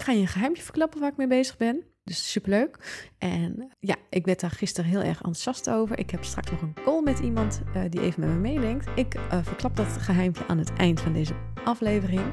ik 0.00 0.06
ga 0.06 0.12
je 0.12 0.20
een 0.20 0.28
geheimje 0.28 0.62
verklappen 0.62 1.00
waar 1.00 1.10
ik 1.10 1.16
mee 1.16 1.26
bezig 1.26 1.56
ben. 1.56 1.82
Dus 2.04 2.30
superleuk. 2.30 3.04
En 3.18 3.72
ja, 3.80 3.96
ik 4.10 4.24
werd 4.24 4.40
daar 4.40 4.50
gisteren 4.50 4.90
heel 4.90 5.00
erg 5.00 5.16
enthousiast 5.16 5.70
over. 5.70 5.98
Ik 5.98 6.10
heb 6.10 6.24
straks 6.24 6.50
nog 6.50 6.60
een 6.62 6.74
call 6.84 7.02
met 7.02 7.18
iemand 7.18 7.62
uh, 7.76 7.82
die 7.88 8.00
even 8.00 8.20
met 8.20 8.28
me 8.28 8.34
meedenkt. 8.34 8.88
Ik 8.94 9.14
uh, 9.14 9.38
verklap 9.42 9.76
dat 9.76 9.86
geheimje 9.86 10.46
aan 10.46 10.58
het 10.58 10.72
eind 10.72 11.00
van 11.00 11.12
deze 11.12 11.34
aflevering. 11.64 12.32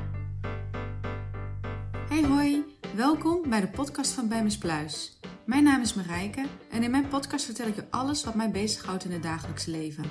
Hey 2.09 2.23
hoi, 2.23 2.63
welkom 2.95 3.49
bij 3.49 3.61
de 3.61 3.69
podcast 3.69 4.11
van 4.11 4.27
Bij 4.27 4.55
Pluis. 4.59 5.19
Mijn 5.45 5.63
naam 5.63 5.81
is 5.81 5.93
Marijke 5.93 6.45
en 6.71 6.83
in 6.83 6.91
mijn 6.91 7.07
podcast 7.07 7.45
vertel 7.45 7.67
ik 7.67 7.75
je 7.75 7.85
alles 7.89 8.23
wat 8.23 8.35
mij 8.35 8.51
bezighoudt 8.51 9.05
in 9.05 9.11
het 9.11 9.23
dagelijks 9.23 9.65
leven. 9.65 10.03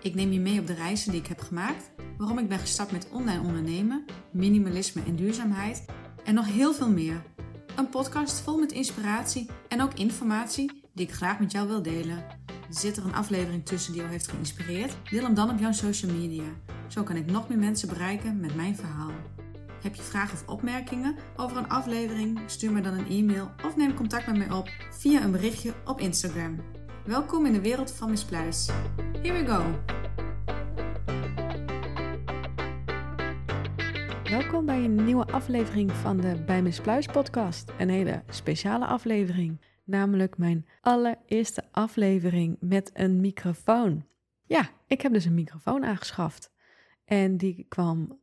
Ik 0.00 0.14
neem 0.14 0.32
je 0.32 0.40
mee 0.40 0.60
op 0.60 0.66
de 0.66 0.74
reizen 0.74 1.10
die 1.10 1.20
ik 1.20 1.26
heb 1.26 1.40
gemaakt, 1.40 1.90
waarom 2.16 2.38
ik 2.38 2.48
ben 2.48 2.58
gestart 2.58 2.90
met 2.90 3.08
online 3.10 3.40
ondernemen, 3.40 4.04
minimalisme 4.30 5.02
en 5.06 5.16
duurzaamheid 5.16 5.84
en 6.24 6.34
nog 6.34 6.46
heel 6.46 6.74
veel 6.74 6.90
meer. 6.90 7.22
Een 7.76 7.88
podcast 7.88 8.40
vol 8.40 8.58
met 8.58 8.72
inspiratie 8.72 9.48
en 9.68 9.82
ook 9.82 9.94
informatie 9.94 10.82
die 10.94 11.06
ik 11.06 11.12
graag 11.12 11.38
met 11.38 11.52
jou 11.52 11.68
wil 11.68 11.82
delen. 11.82 12.24
Zit 12.70 12.96
er 12.96 13.04
een 13.04 13.14
aflevering 13.14 13.66
tussen 13.66 13.92
die 13.92 14.00
jou 14.00 14.12
heeft 14.12 14.28
geïnspireerd? 14.28 14.96
Deel 15.10 15.22
hem 15.22 15.34
dan 15.34 15.50
op 15.50 15.58
jouw 15.58 15.72
social 15.72 16.12
media. 16.12 16.44
Zo 16.88 17.02
kan 17.02 17.16
ik 17.16 17.30
nog 17.30 17.48
meer 17.48 17.58
mensen 17.58 17.88
bereiken 17.88 18.40
met 18.40 18.54
mijn 18.54 18.76
verhaal. 18.76 19.12
Heb 19.82 19.94
je 19.94 20.02
vragen 20.02 20.34
of 20.34 20.48
opmerkingen 20.48 21.16
over 21.36 21.56
een 21.56 21.68
aflevering? 21.68 22.40
Stuur 22.46 22.72
me 22.72 22.80
dan 22.80 22.94
een 22.94 23.08
e-mail 23.08 23.50
of 23.64 23.76
neem 23.76 23.94
contact 23.94 24.26
met 24.26 24.36
mij 24.36 24.50
op 24.50 24.68
via 24.90 25.22
een 25.22 25.32
berichtje 25.32 25.72
op 25.84 26.00
Instagram. 26.00 26.56
Welkom 27.04 27.46
in 27.46 27.52
de 27.52 27.60
wereld 27.60 27.90
van 27.90 28.10
Miss 28.10 28.24
Pluis. 28.24 28.68
Here 29.22 29.44
we 29.44 29.46
go! 29.46 30.00
Welkom 34.32 34.66
bij 34.66 34.84
een 34.84 35.04
nieuwe 35.04 35.26
aflevering 35.26 35.92
van 35.92 36.20
de 36.20 36.42
Bij 36.46 36.62
Miss 36.62 36.80
Pluis 36.80 37.06
podcast. 37.06 37.72
Een 37.78 37.88
hele 37.88 38.22
speciale 38.28 38.86
aflevering, 38.86 39.60
namelijk 39.84 40.38
mijn 40.38 40.66
allereerste 40.80 41.64
aflevering 41.70 42.56
met 42.60 42.90
een 42.94 43.20
microfoon. 43.20 44.06
Ja, 44.46 44.70
ik 44.86 45.00
heb 45.00 45.12
dus 45.12 45.24
een 45.24 45.34
microfoon 45.34 45.84
aangeschaft. 45.84 46.52
En 47.04 47.36
die 47.36 47.66
kwam 47.68 48.20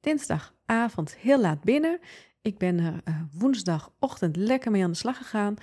dinsdagavond 0.00 1.16
heel 1.16 1.40
laat 1.40 1.60
binnen. 1.60 1.98
Ik 2.42 2.58
ben 2.58 2.78
er 2.78 3.00
uh, 3.04 3.22
woensdagochtend 3.32 4.36
lekker 4.36 4.70
mee 4.70 4.84
aan 4.84 4.90
de 4.90 4.96
slag 4.96 5.16
gegaan 5.16 5.54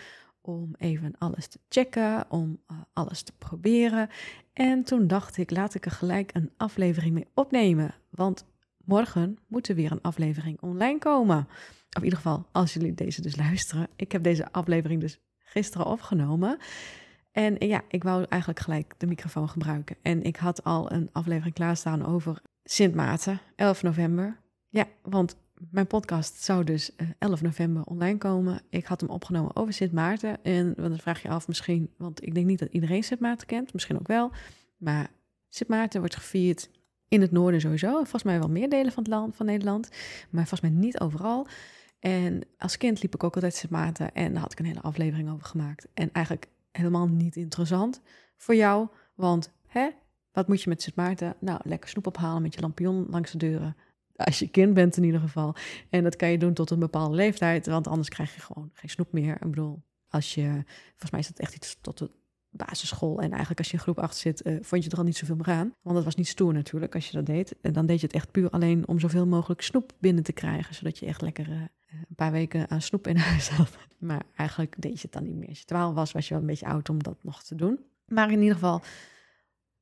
om 0.41 0.75
even 0.77 1.15
alles 1.17 1.47
te 1.47 1.59
checken, 1.69 2.25
om 2.29 2.61
uh, 2.71 2.77
alles 2.93 3.21
te 3.21 3.33
proberen. 3.37 4.09
En 4.53 4.83
toen 4.83 5.07
dacht 5.07 5.37
ik, 5.37 5.51
laat 5.51 5.73
ik 5.75 5.85
er 5.85 5.91
gelijk 5.91 6.33
een 6.33 6.51
aflevering 6.57 7.13
mee 7.13 7.27
opnemen. 7.33 7.95
Want 8.09 8.45
morgen 8.85 9.37
moet 9.47 9.67
er 9.67 9.75
weer 9.75 9.91
een 9.91 10.01
aflevering 10.01 10.61
online 10.61 10.99
komen. 10.99 11.47
Of 11.89 11.97
in 11.97 12.03
ieder 12.03 12.19
geval, 12.19 12.45
als 12.51 12.73
jullie 12.73 12.93
deze 12.93 13.21
dus 13.21 13.35
luisteren. 13.45 13.87
Ik 13.95 14.11
heb 14.11 14.23
deze 14.23 14.51
aflevering 14.51 15.01
dus 15.01 15.19
gisteren 15.37 15.85
opgenomen. 15.85 16.57
En 17.31 17.55
ja, 17.59 17.81
ik 17.87 18.03
wou 18.03 18.25
eigenlijk 18.29 18.61
gelijk 18.61 18.93
de 18.97 19.07
microfoon 19.07 19.49
gebruiken. 19.49 19.95
En 20.01 20.23
ik 20.23 20.35
had 20.35 20.63
al 20.63 20.91
een 20.91 21.09
aflevering 21.11 21.55
klaarstaan 21.55 22.05
over 22.05 22.41
Sint 22.63 22.95
Maarten, 22.95 23.39
11 23.55 23.83
november. 23.83 24.39
Ja, 24.69 24.87
want 25.01 25.35
mijn 25.71 25.87
podcast 25.87 26.43
zou 26.43 26.63
dus 26.63 26.95
11 27.19 27.39
eh, 27.39 27.45
november 27.45 27.83
online 27.83 28.17
komen. 28.17 28.61
Ik 28.69 28.85
had 28.85 29.01
hem 29.01 29.09
opgenomen 29.09 29.55
over 29.55 29.73
Sint 29.73 29.91
Maarten. 29.91 30.43
En 30.43 30.73
dan 30.77 30.97
vraag 30.97 31.21
je 31.21 31.29
af 31.29 31.47
misschien, 31.47 31.93
want 31.97 32.25
ik 32.25 32.33
denk 32.33 32.45
niet 32.45 32.59
dat 32.59 32.71
iedereen 32.71 33.03
Sint 33.03 33.19
Maarten 33.19 33.47
kent. 33.47 33.73
Misschien 33.73 33.99
ook 33.99 34.07
wel. 34.07 34.31
Maar 34.77 35.09
Sint 35.49 35.69
Maarten 35.69 35.99
wordt 35.99 36.15
gevierd 36.15 36.69
in 37.07 37.21
het 37.21 37.31
noorden 37.31 37.61
sowieso. 37.61 37.93
Volgens 37.93 38.23
mij 38.23 38.39
wel 38.39 38.49
meer 38.49 38.69
delen 38.69 38.91
van 38.91 39.03
het 39.03 39.11
land, 39.11 39.35
van 39.35 39.45
Nederland. 39.45 39.89
Maar 40.29 40.47
volgens 40.47 40.61
mij 40.61 40.69
niet 40.79 40.99
overal. 40.99 41.47
En 41.99 42.41
als 42.57 42.77
kind 42.77 43.01
liep 43.01 43.13
ik 43.13 43.23
ook 43.23 43.35
altijd 43.35 43.55
Sint 43.55 43.71
Maarten. 43.71 44.13
En 44.13 44.31
daar 44.31 44.41
had 44.41 44.51
ik 44.51 44.59
een 44.59 44.65
hele 44.65 44.81
aflevering 44.81 45.31
over 45.31 45.45
gemaakt. 45.45 45.87
En 45.93 46.09
eigenlijk 46.11 46.47
helemaal 46.71 47.07
niet 47.07 47.35
interessant 47.35 48.01
voor 48.37 48.55
jou. 48.55 48.87
Want 49.15 49.51
hè, 49.67 49.89
wat 50.31 50.47
moet 50.47 50.61
je 50.61 50.69
met 50.69 50.81
Sint 50.81 50.95
Maarten? 50.95 51.35
Nou, 51.39 51.59
lekker 51.63 51.89
snoep 51.89 52.07
ophalen 52.07 52.41
met 52.41 52.53
je 52.53 52.61
lampion 52.61 53.05
langs 53.09 53.31
de 53.31 53.37
deuren. 53.37 53.75
Als 54.15 54.39
je 54.39 54.47
kind 54.47 54.73
bent 54.73 54.97
in 54.97 55.03
ieder 55.03 55.19
geval. 55.19 55.55
En 55.89 56.03
dat 56.03 56.15
kan 56.15 56.29
je 56.29 56.37
doen 56.37 56.53
tot 56.53 56.69
een 56.69 56.79
bepaalde 56.79 57.15
leeftijd. 57.15 57.65
Want 57.65 57.87
anders 57.87 58.09
krijg 58.09 58.35
je 58.35 58.41
gewoon 58.41 58.69
geen 58.73 58.89
snoep 58.89 59.11
meer. 59.11 59.33
Ik 59.33 59.49
bedoel, 59.49 59.83
als 60.07 60.33
je... 60.33 60.63
Volgens 60.89 61.11
mij 61.11 61.19
is 61.19 61.27
dat 61.27 61.39
echt 61.39 61.55
iets 61.55 61.77
tot 61.81 61.97
de 61.97 62.11
basisschool. 62.55 63.21
En 63.21 63.29
eigenlijk 63.29 63.59
als 63.59 63.67
je 63.67 63.73
in 63.73 63.79
groep 63.79 63.99
8 63.99 64.17
zit, 64.17 64.45
uh, 64.45 64.57
vond 64.61 64.83
je 64.83 64.89
er 64.89 64.97
al 64.97 65.03
niet 65.03 65.17
zoveel 65.17 65.35
meer 65.35 65.49
aan. 65.49 65.73
Want 65.81 65.95
dat 65.95 66.05
was 66.05 66.15
niet 66.15 66.27
stoer 66.27 66.53
natuurlijk 66.53 66.95
als 66.95 67.07
je 67.07 67.13
dat 67.17 67.25
deed. 67.25 67.55
En 67.61 67.73
dan 67.73 67.85
deed 67.85 67.99
je 67.99 68.05
het 68.05 68.15
echt 68.15 68.31
puur 68.31 68.49
alleen 68.49 68.87
om 68.87 68.99
zoveel 68.99 69.27
mogelijk 69.27 69.61
snoep 69.61 69.91
binnen 69.99 70.23
te 70.23 70.33
krijgen. 70.33 70.75
Zodat 70.75 70.97
je 70.97 71.05
echt 71.05 71.21
lekker 71.21 71.49
uh, 71.49 71.61
een 71.89 72.15
paar 72.15 72.31
weken 72.31 72.69
aan 72.69 72.81
snoep 72.81 73.07
in 73.07 73.17
huis 73.17 73.49
had. 73.49 73.77
Maar 73.97 74.23
eigenlijk 74.35 74.75
deed 74.81 74.93
je 74.93 75.01
het 75.01 75.11
dan 75.11 75.23
niet 75.23 75.35
meer. 75.35 75.49
Als 75.49 75.59
je 75.59 75.65
12 75.65 75.93
was, 75.93 76.11
was 76.11 76.27
je 76.27 76.33
wel 76.33 76.41
een 76.41 76.49
beetje 76.49 76.65
oud 76.65 76.89
om 76.89 77.03
dat 77.03 77.23
nog 77.23 77.43
te 77.43 77.55
doen. 77.55 77.79
Maar 78.05 78.31
in 78.31 78.39
ieder 78.39 78.53
geval, 78.53 78.81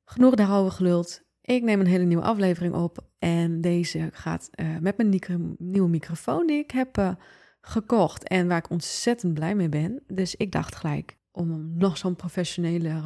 genoeg 0.04 0.34
daarover 0.34 0.72
geluld. 0.72 1.22
Ik 1.40 1.62
neem 1.62 1.80
een 1.80 1.86
hele 1.86 2.04
nieuwe 2.04 2.22
aflevering 2.22 2.74
op. 2.74 3.06
En 3.18 3.60
deze 3.60 4.08
gaat 4.12 4.50
uh, 4.54 4.78
met 4.78 4.96
mijn 4.96 5.20
nieuwe 5.58 5.88
microfoon 5.88 6.46
die 6.46 6.58
ik 6.58 6.70
heb 6.70 7.16
gekocht. 7.60 8.28
En 8.28 8.48
waar 8.48 8.58
ik 8.58 8.70
ontzettend 8.70 9.34
blij 9.34 9.54
mee 9.54 9.68
ben. 9.68 10.02
Dus 10.06 10.36
ik 10.36 10.52
dacht 10.52 10.74
gelijk, 10.74 11.16
om 11.36 11.76
nog 11.76 11.96
zo'n 11.96 12.16
professionele 12.16 13.02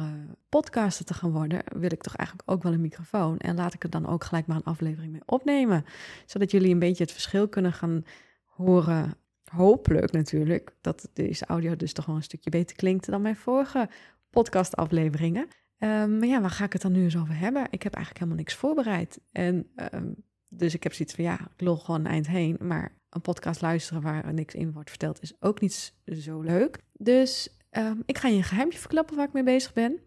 podcaster 0.49 1.05
te 1.05 1.13
gaan 1.13 1.31
worden, 1.31 1.61
wil 1.75 1.91
ik 1.91 2.01
toch 2.01 2.15
eigenlijk 2.15 2.51
ook 2.51 2.63
wel 2.63 2.73
een 2.73 2.81
microfoon. 2.81 3.37
En 3.37 3.55
laat 3.55 3.73
ik 3.73 3.83
er 3.83 3.89
dan 3.89 4.07
ook 4.07 4.23
gelijk 4.23 4.47
maar 4.47 4.57
een 4.57 4.63
aflevering 4.63 5.11
mee 5.11 5.21
opnemen. 5.25 5.85
Zodat 6.25 6.51
jullie 6.51 6.71
een 6.71 6.79
beetje 6.79 7.03
het 7.03 7.11
verschil 7.11 7.47
kunnen 7.47 7.73
gaan 7.73 8.03
horen. 8.43 9.13
Hopelijk 9.43 10.11
natuurlijk, 10.11 10.75
dat 10.81 11.09
deze 11.13 11.45
audio 11.45 11.75
dus 11.75 11.93
toch 11.93 12.05
wel 12.05 12.15
een 12.15 12.23
stukje 12.23 12.49
beter 12.49 12.75
klinkt 12.75 13.05
dan 13.05 13.21
mijn 13.21 13.35
vorige 13.35 13.89
podcastafleveringen. 14.29 15.47
Um, 15.79 16.19
maar 16.19 16.27
ja, 16.27 16.41
waar 16.41 16.49
ga 16.49 16.65
ik 16.65 16.73
het 16.73 16.81
dan 16.81 16.91
nu 16.91 17.03
eens 17.03 17.17
over 17.17 17.37
hebben? 17.37 17.67
Ik 17.69 17.83
heb 17.83 17.93
eigenlijk 17.93 18.23
helemaal 18.23 18.43
niks 18.43 18.55
voorbereid. 18.55 19.19
En 19.31 19.67
um, 19.93 20.15
dus 20.47 20.73
ik 20.73 20.83
heb 20.83 20.93
zoiets 20.93 21.15
van, 21.15 21.23
ja, 21.23 21.33
ik 21.33 21.61
lul 21.61 21.77
gewoon 21.77 22.05
eind 22.05 22.27
heen. 22.27 22.57
Maar 22.61 22.97
een 23.09 23.21
podcast 23.21 23.61
luisteren 23.61 24.01
waar 24.01 24.33
niks 24.33 24.53
in 24.53 24.71
wordt 24.71 24.89
verteld 24.89 25.21
is 25.21 25.33
ook 25.39 25.61
niet 25.61 25.93
zo 26.05 26.41
leuk. 26.41 26.83
Dus 26.93 27.58
Um, 27.77 28.03
ik 28.05 28.17
ga 28.17 28.27
je 28.27 28.35
een 28.35 28.43
geheimje 28.43 28.77
verklappen 28.77 29.15
waar 29.15 29.27
ik 29.27 29.33
mee 29.33 29.43
bezig 29.43 29.73
ben. 29.73 29.99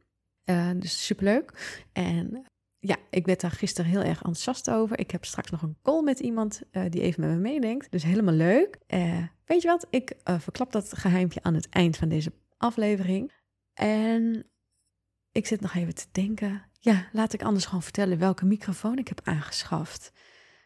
Uh, 0.44 0.70
dus 0.76 1.06
superleuk. 1.06 1.80
En 1.92 2.44
ja, 2.78 2.96
ik 3.10 3.26
werd 3.26 3.40
daar 3.40 3.50
gisteren 3.50 3.90
heel 3.90 4.00
erg 4.00 4.16
enthousiast 4.16 4.70
over. 4.70 4.98
Ik 4.98 5.10
heb 5.10 5.24
straks 5.24 5.50
nog 5.50 5.62
een 5.62 5.78
call 5.82 6.02
met 6.02 6.20
iemand 6.20 6.62
uh, 6.72 6.84
die 6.88 7.00
even 7.00 7.20
met 7.20 7.30
me 7.30 7.36
meedenkt. 7.36 7.90
Dus 7.90 8.02
helemaal 8.02 8.34
leuk. 8.34 8.78
Weet 9.44 9.62
je 9.62 9.68
wat? 9.68 9.86
Ik 9.90 10.14
verklap 10.24 10.72
dat 10.72 10.98
geheimje 10.98 11.42
aan 11.42 11.54
het 11.54 11.68
eind 11.68 11.96
van 11.96 12.08
deze 12.08 12.32
aflevering. 12.56 13.32
En 13.74 14.50
ik 15.32 15.46
zit 15.46 15.60
nog 15.60 15.74
even 15.74 15.94
te 15.94 16.06
denken. 16.12 16.62
Ja, 16.78 17.08
laat 17.12 17.32
ik 17.32 17.42
anders 17.42 17.64
gewoon 17.64 17.82
vertellen 17.82 18.18
welke 18.18 18.44
microfoon 18.44 18.98
ik 18.98 19.08
heb 19.08 19.20
aangeschaft. 19.24 20.12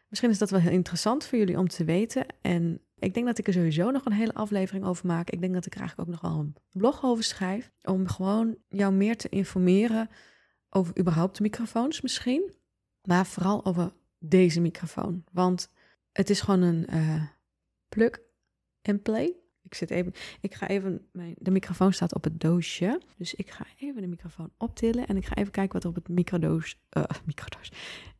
Misschien 0.08 0.30
is 0.30 0.38
dat 0.38 0.50
wel 0.50 0.60
heel 0.60 0.70
interessant 0.70 1.26
voor 1.26 1.38
jullie 1.38 1.58
om 1.58 1.68
te 1.68 1.84
weten. 1.84 2.26
En 2.40 2.80
ik 2.98 3.14
denk 3.14 3.26
dat 3.26 3.38
ik 3.38 3.46
er 3.46 3.52
sowieso 3.52 3.90
nog 3.90 4.04
een 4.04 4.12
hele 4.12 4.34
aflevering 4.34 4.84
over 4.84 5.06
maak. 5.06 5.30
Ik 5.30 5.40
denk 5.40 5.54
dat 5.54 5.66
ik 5.66 5.74
er 5.74 5.80
eigenlijk 5.80 6.08
ook 6.08 6.14
nog 6.14 6.32
wel 6.32 6.40
een 6.40 6.54
blog 6.72 7.04
over 7.04 7.24
schrijf. 7.24 7.72
Om 7.82 8.08
gewoon 8.08 8.56
jou 8.68 8.92
meer 8.92 9.16
te 9.16 9.28
informeren 9.28 10.08
over 10.70 10.98
überhaupt 10.98 11.40
microfoons 11.40 12.00
misschien. 12.00 12.52
Maar 13.02 13.26
vooral 13.26 13.64
over 13.64 13.92
deze 14.18 14.60
microfoon. 14.60 15.24
Want 15.32 15.70
het 16.12 16.30
is 16.30 16.40
gewoon 16.40 16.62
een 16.62 16.86
uh, 16.90 17.22
plug 17.88 18.18
and 18.82 19.02
play. 19.02 19.36
Ik 19.62 19.74
zit 19.74 19.90
even, 19.90 20.12
ik 20.40 20.54
ga 20.54 20.68
even, 20.68 21.08
mijn, 21.12 21.34
de 21.38 21.50
microfoon 21.50 21.92
staat 21.92 22.14
op 22.14 22.24
het 22.24 22.40
doosje. 22.40 23.00
Dus 23.16 23.34
ik 23.34 23.50
ga 23.50 23.66
even 23.78 24.00
de 24.00 24.08
microfoon 24.08 24.52
optillen 24.56 25.06
en 25.06 25.16
ik 25.16 25.26
ga 25.26 25.34
even 25.34 25.52
kijken 25.52 25.72
wat 25.72 25.82
er 25.82 25.88
op 25.88 25.94
het 25.94 26.08
microdoos, 26.08 26.78
uh, 26.96 27.04
microdoos. 27.24 27.72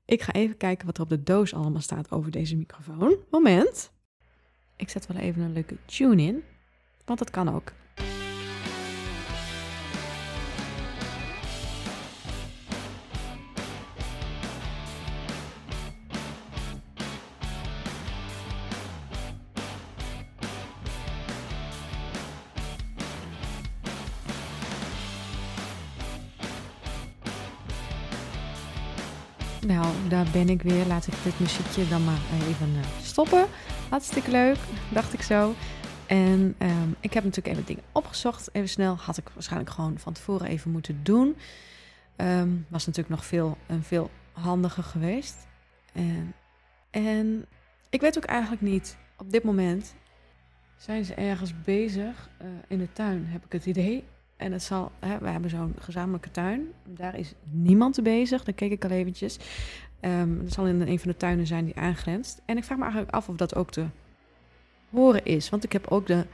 Ik 0.04 0.22
ga 0.22 0.32
even 0.32 0.56
kijken 0.56 0.86
wat 0.86 0.96
er 0.96 1.02
op 1.02 1.08
de 1.08 1.22
doos 1.22 1.54
allemaal 1.54 1.80
staat 1.80 2.10
over 2.10 2.30
deze 2.30 2.56
microfoon. 2.56 3.16
Moment. 3.30 3.94
Ik 4.76 4.88
zet 4.88 5.06
wel 5.06 5.16
even 5.16 5.42
een 5.42 5.52
leuke 5.52 5.76
tune 5.84 6.22
in, 6.22 6.42
want 7.04 7.18
dat 7.18 7.30
kan 7.30 7.54
ook. 7.54 7.72
Nou, 29.66 29.86
daar 30.08 30.26
ben 30.32 30.48
ik 30.48 30.62
weer. 30.62 30.86
Laat 30.86 31.06
ik 31.06 31.14
dit 31.24 31.40
muziekje 31.40 31.88
dan 31.88 32.04
maar 32.04 32.20
even 32.48 32.68
eh, 32.80 32.88
stoppen. 33.02 33.46
Hartstikke 33.88 34.30
leuk, 34.30 34.58
dacht 34.92 35.12
ik 35.12 35.22
zo. 35.22 35.54
En 36.06 36.54
um, 36.58 36.96
ik 37.00 37.12
heb 37.12 37.24
natuurlijk 37.24 37.54
even 37.54 37.66
dingen 37.66 37.82
opgezocht. 37.92 38.48
Even 38.52 38.68
snel. 38.68 38.96
Had 38.96 39.16
ik 39.16 39.28
waarschijnlijk 39.34 39.70
gewoon 39.70 39.98
van 39.98 40.12
tevoren 40.12 40.46
even 40.46 40.70
moeten 40.70 41.00
doen. 41.02 41.36
Um, 42.16 42.66
was 42.68 42.86
natuurlijk 42.86 43.14
nog 43.14 43.26
veel 43.26 43.56
en 43.66 43.82
veel 43.82 44.10
handiger 44.32 44.82
geweest. 44.82 45.46
En, 45.92 46.34
en 46.90 47.46
ik 47.90 48.00
weet 48.00 48.16
ook 48.16 48.24
eigenlijk 48.24 48.62
niet 48.62 48.96
op 49.16 49.30
dit 49.30 49.42
moment 49.42 49.94
zijn 50.76 51.04
ze 51.04 51.14
ergens 51.14 51.62
bezig 51.62 52.30
uh, 52.42 52.48
in 52.68 52.78
de 52.78 52.92
tuin, 52.92 53.26
heb 53.26 53.44
ik 53.44 53.52
het 53.52 53.66
idee. 53.66 54.04
En 54.36 54.52
het 54.52 54.62
zal, 54.62 54.92
hè, 54.98 55.18
we 55.18 55.28
hebben 55.28 55.50
zo'n 55.50 55.74
gezamenlijke 55.78 56.30
tuin. 56.30 56.66
Daar 56.84 57.18
is 57.18 57.34
niemand 57.50 58.02
bezig. 58.02 58.44
Daar 58.44 58.54
keek 58.54 58.70
ik 58.70 58.84
al 58.84 58.90
eventjes. 58.90 59.38
Um, 60.00 60.40
het 60.40 60.52
zal 60.52 60.66
in 60.66 60.80
een 60.80 60.98
van 60.98 61.10
de 61.10 61.16
tuinen 61.16 61.46
zijn 61.46 61.64
die 61.64 61.76
aangrenst. 61.76 62.42
En 62.44 62.56
ik 62.56 62.64
vraag 62.64 62.78
me 62.78 62.84
eigenlijk 62.84 63.14
af 63.14 63.28
of 63.28 63.36
dat 63.36 63.54
ook 63.54 63.70
te 63.70 63.86
horen 64.90 65.24
is. 65.24 65.48
Want 65.48 65.64
ik 65.64 65.72
heb 65.72 65.86
ook 65.86 66.06
de. 66.06 66.26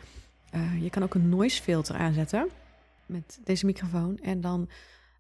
Uh, 0.54 0.82
je 0.82 0.90
kan 0.90 1.02
ook 1.02 1.14
een 1.14 1.28
noise 1.28 1.62
filter 1.62 1.94
aanzetten 1.94 2.48
met 3.06 3.40
deze 3.44 3.66
microfoon. 3.66 4.18
En 4.18 4.40
dan, 4.40 4.68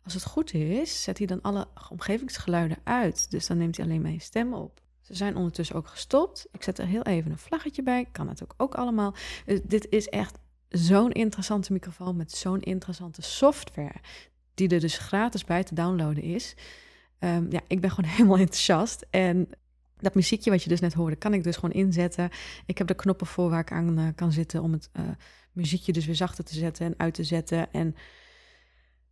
als 0.04 0.14
het 0.14 0.24
goed 0.24 0.54
is, 0.54 1.02
zet 1.02 1.18
hij 1.18 1.26
dan 1.26 1.42
alle 1.42 1.66
omgevingsgeluiden 1.90 2.78
uit. 2.84 3.30
Dus 3.30 3.46
dan 3.46 3.58
neemt 3.58 3.76
hij 3.76 3.86
alleen 3.86 4.02
mijn 4.02 4.20
stem 4.20 4.54
op. 4.54 4.80
Ze 5.00 5.14
zijn 5.14 5.36
ondertussen 5.36 5.76
ook 5.76 5.88
gestopt. 5.88 6.46
Ik 6.52 6.62
zet 6.62 6.78
er 6.78 6.86
heel 6.86 7.02
even 7.02 7.30
een 7.30 7.38
vlaggetje 7.38 7.82
bij. 7.82 8.08
Kan 8.12 8.28
het 8.28 8.42
ook, 8.56 8.74
allemaal. 8.74 9.14
Dus 9.46 9.60
dit 9.62 9.86
is 9.90 10.08
echt 10.08 10.38
zo'n 10.72 11.12
interessante 11.12 11.72
microfoon 11.72 12.16
met 12.16 12.32
zo'n 12.32 12.60
interessante 12.60 13.22
software. 13.22 13.94
Die 14.54 14.68
er 14.68 14.80
dus 14.80 14.98
gratis 14.98 15.44
bij 15.44 15.62
te 15.62 15.74
downloaden 15.74 16.22
is. 16.22 16.54
Um, 17.18 17.46
ja, 17.50 17.60
ik 17.66 17.80
ben 17.80 17.90
gewoon 17.90 18.10
helemaal 18.16 18.38
enthousiast. 18.38 19.06
En 19.10 19.48
dat 19.98 20.14
muziekje 20.14 20.50
wat 20.50 20.62
je 20.62 20.68
dus 20.68 20.80
net 20.80 20.92
hoorde, 20.92 21.16
kan 21.16 21.34
ik 21.34 21.44
dus 21.44 21.54
gewoon 21.54 21.72
inzetten. 21.72 22.30
Ik 22.66 22.78
heb 22.78 22.86
de 22.86 22.94
knoppen 22.94 23.26
voor 23.26 23.50
waar 23.50 23.60
ik 23.60 23.72
aan 23.72 23.98
uh, 23.98 24.06
kan 24.14 24.32
zitten 24.32 24.62
om 24.62 24.72
het 24.72 24.90
uh, 24.92 25.02
muziekje 25.52 25.92
dus 25.92 26.06
weer 26.06 26.14
zachter 26.14 26.44
te 26.44 26.54
zetten 26.54 26.86
en 26.86 26.94
uit 26.96 27.14
te 27.14 27.24
zetten. 27.24 27.72
En 27.72 27.94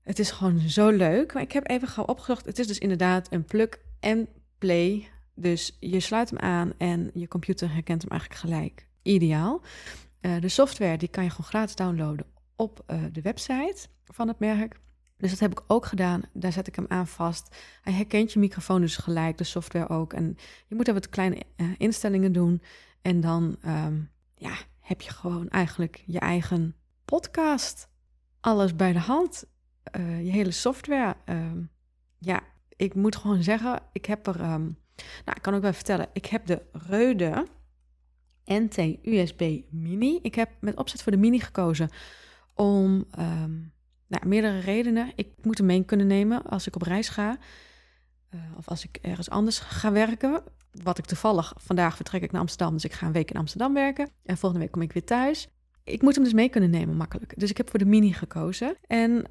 het 0.03 0.19
is 0.19 0.31
gewoon 0.31 0.59
zo 0.59 0.91
leuk. 0.91 1.35
Maar 1.35 1.43
ik 1.43 1.53
heb 1.53 1.69
even 1.69 1.89
gauw 1.89 2.05
opgezocht. 2.05 2.45
Het 2.47 2.59
is 2.59 2.67
dus 2.67 2.79
inderdaad 2.79 3.33
een 3.33 3.45
plug 3.45 3.69
and 4.01 4.29
play. 4.59 5.09
Dus 5.35 5.77
je 5.81 6.01
sluit 6.01 6.31
hem 6.31 6.39
aan 6.39 6.73
en 6.79 7.11
je 7.15 7.29
computer 7.29 7.73
herkent 7.73 8.03
hem 8.03 8.11
eigenlijk 8.11 8.41
gelijk. 8.41 8.87
Ideaal. 9.03 9.62
Uh, 10.20 10.40
de 10.40 10.49
software 10.49 10.99
die 10.99 11.08
kan 11.08 11.25
je 11.25 11.31
gewoon 11.31 11.46
gratis 11.46 11.75
downloaden 11.75 12.26
op 12.56 12.84
de 13.12 13.20
website 13.20 13.88
van 14.05 14.28
het 14.28 14.38
merk. 14.38 14.81
Dus 15.17 15.31
dat 15.31 15.38
heb 15.38 15.50
ik 15.50 15.62
ook 15.67 15.87
gedaan. 15.87 16.22
Daar 16.32 16.52
zet 16.52 16.67
ik 16.67 16.76
hem 16.76 16.84
aan 16.88 17.06
vast. 17.06 17.56
Hij 17.82 17.93
herkent 17.93 18.32
je 18.32 18.38
microfoon 18.38 18.81
dus 18.81 18.96
gelijk, 18.96 19.38
de 19.38 19.44
software 19.44 19.88
ook. 19.88 20.12
En 20.12 20.37
je 20.67 20.75
moet 20.75 20.88
er 20.88 20.94
wat 20.94 21.08
kleine 21.08 21.43
uh, 21.56 21.67
instellingen 21.78 22.32
doen. 22.32 22.62
En 23.02 23.20
dan 23.20 23.56
um, 23.67 24.11
ja, 24.34 24.55
heb 24.81 25.00
je 25.00 25.11
gewoon 25.11 25.49
eigenlijk 25.49 26.02
je 26.06 26.19
eigen 26.19 26.76
podcast. 27.05 27.88
Alles 28.40 28.76
bij 28.76 28.93
de 28.93 28.99
hand. 28.99 29.44
Je 29.93 30.31
hele 30.31 30.50
software. 30.50 31.16
Um, 31.25 31.70
ja, 32.19 32.40
ik 32.76 32.94
moet 32.94 33.16
gewoon 33.16 33.43
zeggen, 33.43 33.82
ik 33.93 34.05
heb 34.05 34.26
er... 34.26 34.40
Um, 34.40 34.78
nou, 35.25 35.37
ik 35.37 35.43
kan 35.43 35.55
ook 35.55 35.62
wel 35.62 35.73
vertellen. 35.73 36.08
Ik 36.12 36.26
heb 36.26 36.46
de 36.46 36.62
Reude 36.73 37.46
NT 38.52 38.76
USB 39.02 39.61
Mini. 39.70 40.19
Ik 40.23 40.35
heb 40.35 40.50
met 40.61 40.76
opzet 40.76 41.02
voor 41.02 41.12
de 41.12 41.19
Mini 41.19 41.41
gekozen 41.41 41.91
om... 42.55 43.05
Um, 43.19 43.73
nou, 44.11 44.26
meerdere 44.26 44.58
redenen. 44.58 45.12
Ik 45.14 45.29
moet 45.43 45.58
hem 45.58 45.67
mee 45.67 45.85
kunnen 45.85 46.06
nemen 46.06 46.43
als 46.43 46.67
ik 46.67 46.75
op 46.75 46.82
reis 46.82 47.08
ga. 47.08 47.38
Uh, 48.35 48.41
of 48.56 48.69
als 48.69 48.85
ik 48.85 48.99
ergens 49.02 49.31
anders 49.31 49.58
ga 49.58 49.93
werken. 49.93 50.43
Wat 50.82 50.99
ik 50.99 51.05
toevallig, 51.05 51.52
vandaag 51.56 51.97
vertrek 51.97 52.23
ik 52.23 52.32
naar 52.32 52.41
Amsterdam, 52.41 52.73
dus 52.73 52.85
ik 52.85 52.93
ga 52.93 53.06
een 53.06 53.12
week 53.12 53.31
in 53.31 53.37
Amsterdam 53.37 53.75
werken. 53.75 54.08
En 54.25 54.37
volgende 54.37 54.64
week 54.64 54.73
kom 54.73 54.82
ik 54.82 54.93
weer 54.93 55.05
thuis. 55.05 55.49
Ik 55.85 56.02
moet 56.02 56.14
hem 56.14 56.25
dus 56.25 56.32
mee 56.32 56.49
kunnen 56.49 56.70
nemen, 56.70 56.97
makkelijk. 56.97 57.32
Dus 57.37 57.50
ik 57.50 57.56
heb 57.56 57.70
voor 57.70 57.79
de 57.79 57.85
Mini 57.85 58.12
gekozen. 58.12 58.76
En 58.87 59.25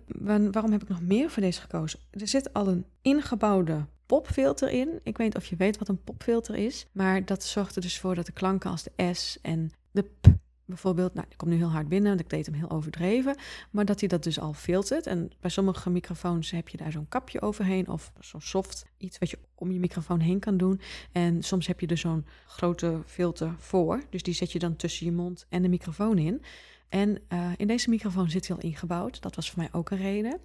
waarom 0.52 0.72
heb 0.72 0.82
ik 0.82 0.90
nog 0.90 1.02
meer 1.02 1.30
voor 1.30 1.42
deze 1.42 1.62
gekozen? 1.62 2.00
Er 2.12 2.28
zit 2.28 2.54
al 2.54 2.68
een 2.68 2.86
ingebouwde 3.02 3.86
popfilter 4.10 4.70
in. 4.70 5.00
Ik 5.04 5.18
weet 5.18 5.28
niet 5.28 5.36
of 5.36 5.46
je 5.46 5.56
weet 5.56 5.78
wat 5.78 5.88
een 5.88 6.04
popfilter 6.04 6.56
is. 6.56 6.86
Maar 6.92 7.26
dat 7.26 7.44
zorgt 7.44 7.76
er 7.76 7.82
dus 7.82 8.00
voor 8.00 8.16
dat 8.16 8.26
de 8.26 8.32
klanken 8.32 8.72
als 8.72 8.84
de 8.84 9.14
S 9.14 9.38
en 9.42 9.72
de 9.92 10.02
P 10.02 10.28
bijvoorbeeld, 10.70 11.14
nou, 11.14 11.28
die 11.28 11.38
komt 11.38 11.52
nu 11.52 11.58
heel 11.58 11.72
hard 11.72 11.88
binnen, 11.88 12.10
want 12.10 12.20
ik 12.20 12.30
deed 12.30 12.46
hem 12.46 12.56
heel 12.56 12.70
overdreven, 12.70 13.38
maar 13.72 13.86
dat 13.86 14.00
hij 14.00 14.10
dat 14.10 14.24
dus 14.24 14.40
al 14.40 14.54
filtert. 14.54 15.08
En 15.08 15.32
bij 15.40 15.50
sommige 15.50 15.90
microfoons 15.90 16.52
heb 16.52 16.70
je 16.70 16.78
daar 16.78 16.92
zo'n 16.92 17.08
kapje 17.10 17.42
overheen 17.42 17.88
of 17.88 18.12
zo'n 18.20 18.42
soft 18.42 18.86
iets 18.98 19.18
wat 19.18 19.30
je 19.30 19.40
om 19.56 19.72
je 19.72 19.80
microfoon 19.80 20.20
heen 20.20 20.40
kan 20.40 20.58
doen. 20.58 20.82
En 21.12 21.44
soms 21.44 21.68
heb 21.68 21.80
je 21.80 21.88
er 21.88 21.98
zo'n 21.98 22.26
grote 22.46 23.02
filter 23.06 23.56
voor, 23.58 24.04
dus 24.10 24.24
die 24.24 24.34
zet 24.34 24.52
je 24.52 24.60
dan 24.60 24.76
tussen 24.76 25.06
je 25.06 25.12
mond 25.12 25.46
en 25.50 25.62
de 25.62 25.70
microfoon 25.70 26.18
in. 26.18 26.42
En 26.90 27.22
uh, 27.34 27.52
in 27.58 27.68
deze 27.68 27.90
microfoon 27.90 28.30
zit 28.30 28.48
hij 28.48 28.56
al 28.56 28.64
ingebouwd, 28.64 29.22
dat 29.22 29.36
was 29.36 29.50
voor 29.50 29.60
mij 29.60 29.70
ook 29.72 29.90
een 29.90 29.98
reden. 29.98 30.40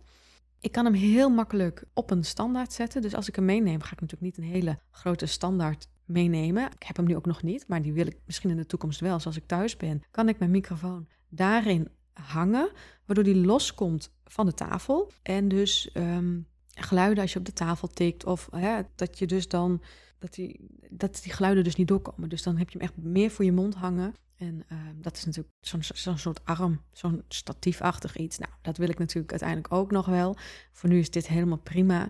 Ik 0.64 0.72
kan 0.72 0.84
hem 0.84 0.94
heel 0.94 1.31
makkelijk 1.31 1.84
op 1.94 2.11
een 2.11 2.25
standaard 2.25 2.72
zetten. 2.72 3.02
Dus 3.02 3.14
als 3.14 3.28
ik 3.28 3.37
hem 3.37 3.44
meeneem, 3.44 3.82
ga 3.82 3.93
ik 3.93 4.00
natuurlijk 4.00 4.37
niet 4.37 4.38
een 4.38 4.52
hele 4.52 4.78
grote 4.90 5.26
standaard 5.26 5.88
meenemen. 6.05 6.64
Ik 6.64 6.82
heb 6.82 6.96
hem 6.96 7.06
nu 7.06 7.16
ook 7.16 7.26
nog 7.26 7.43
niet, 7.43 7.69
maar 7.69 7.82
die 7.82 7.93
wil 7.93 8.06
ik 8.06 8.19
misschien 8.26 8.50
in 8.50 8.56
de 8.56 8.66
toekomst 8.66 9.00
wel. 9.00 9.20
Zoals 9.20 9.37
ik 9.37 9.46
thuis 9.46 9.76
ben, 9.76 10.02
kan 10.11 10.28
ik 10.28 10.38
mijn 10.38 10.50
microfoon 10.50 11.08
daarin 11.28 11.88
hangen, 12.12 12.70
waardoor 13.05 13.25
die 13.25 13.37
loskomt 13.37 14.12
van 14.25 14.46
de 14.46 14.55
tafel. 14.55 15.12
En 15.22 15.49
dus 15.49 15.90
um, 15.94 16.46
geluiden 16.75 17.22
als 17.22 17.32
je 17.32 17.38
op 17.38 17.44
de 17.44 17.52
tafel 17.52 17.88
tikt, 17.88 18.25
of 18.25 18.49
hè, 18.50 18.81
dat 18.94 19.19
je 19.19 19.26
dus 19.26 19.49
dan 19.49 19.82
dat 20.19 20.34
die, 20.34 20.61
dat 20.90 21.20
die 21.22 21.32
geluiden 21.32 21.64
dus 21.64 21.76
niet 21.76 21.88
doorkomen. 21.88 22.28
Dus 22.28 22.43
dan 22.43 22.56
heb 22.56 22.70
je 22.70 22.78
hem 22.78 22.87
echt 22.88 22.96
meer 22.96 23.31
voor 23.31 23.44
je 23.44 23.52
mond 23.52 23.75
hangen. 23.75 24.14
En 24.37 24.64
uh, 24.72 24.78
dat 24.94 25.16
is 25.16 25.25
natuurlijk 25.25 25.55
zo'n 25.93 26.19
soort 26.19 26.44
arm, 26.44 26.81
zo'n 26.93 27.22
statiefachtig 27.28 28.16
iets. 28.16 28.38
Nou, 28.38 28.52
dat 28.62 28.76
wil 28.76 28.88
ik 28.88 28.99
natuurlijk 28.99 29.31
uiteindelijk 29.31 29.72
ook 29.72 29.90
nog 29.90 30.06
wel. 30.06 30.37
Voor 30.72 30.88
nu 30.88 30.99
is 30.99 31.11
dit 31.11 31.26
helemaal 31.28 31.58
prima. 31.58 32.08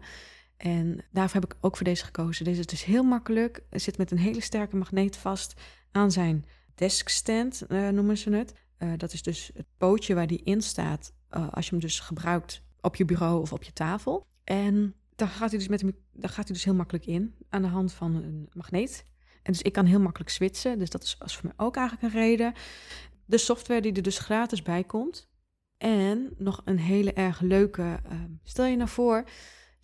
En 0.56 1.04
daarvoor 1.10 1.40
heb 1.40 1.52
ik 1.52 1.58
ook 1.60 1.76
voor 1.76 1.84
deze 1.84 2.04
gekozen. 2.04 2.44
Deze 2.44 2.60
is 2.60 2.66
dus 2.66 2.84
heel 2.84 3.02
makkelijk. 3.02 3.62
Zit 3.70 3.98
met 3.98 4.10
een 4.10 4.18
hele 4.18 4.40
sterke 4.40 4.76
magneet 4.76 5.16
vast 5.16 5.60
aan 5.90 6.10
zijn 6.10 6.44
deskstand, 6.74 7.62
uh, 7.68 7.88
noemen 7.88 8.18
ze 8.18 8.30
het. 8.30 8.54
Uh, 8.78 8.92
dat 8.96 9.12
is 9.12 9.22
dus 9.22 9.50
het 9.54 9.66
pootje 9.76 10.14
waar 10.14 10.26
die 10.26 10.42
in 10.42 10.62
staat 10.62 11.12
uh, 11.30 11.48
als 11.50 11.64
je 11.64 11.70
hem 11.70 11.80
dus 11.80 12.00
gebruikt 12.00 12.62
op 12.80 12.96
je 12.96 13.04
bureau 13.04 13.40
of 13.40 13.52
op 13.52 13.62
je 13.62 13.72
tafel. 13.72 14.26
En 14.44 14.94
daar 15.16 15.28
gaat 15.28 15.50
hij 15.50 15.58
dus, 15.58 15.68
met 15.68 15.82
daar 16.12 16.30
gaat 16.30 16.44
hij 16.44 16.54
dus 16.54 16.64
heel 16.64 16.74
makkelijk 16.74 17.06
in 17.06 17.34
aan 17.48 17.62
de 17.62 17.68
hand 17.68 17.92
van 17.92 18.14
een 18.14 18.48
magneet. 18.52 19.06
En 19.42 19.52
dus 19.52 19.62
ik 19.62 19.72
kan 19.72 19.86
heel 19.86 20.00
makkelijk 20.00 20.30
switchen. 20.30 20.78
Dus 20.78 20.90
dat 20.90 21.02
is, 21.02 21.16
is 21.24 21.36
voor 21.36 21.44
mij 21.44 21.66
ook 21.66 21.76
eigenlijk 21.76 22.14
een 22.14 22.20
reden. 22.20 22.52
De 23.24 23.38
software 23.38 23.80
die 23.80 23.92
er 23.92 24.02
dus 24.02 24.18
gratis 24.18 24.62
bij 24.62 24.84
komt. 24.84 25.28
En 25.76 26.34
nog 26.38 26.62
een 26.64 26.78
hele 26.78 27.12
erg 27.12 27.40
leuke. 27.40 28.00
stel 28.42 28.64
je 28.64 28.76
nou 28.76 28.88
voor 28.88 29.24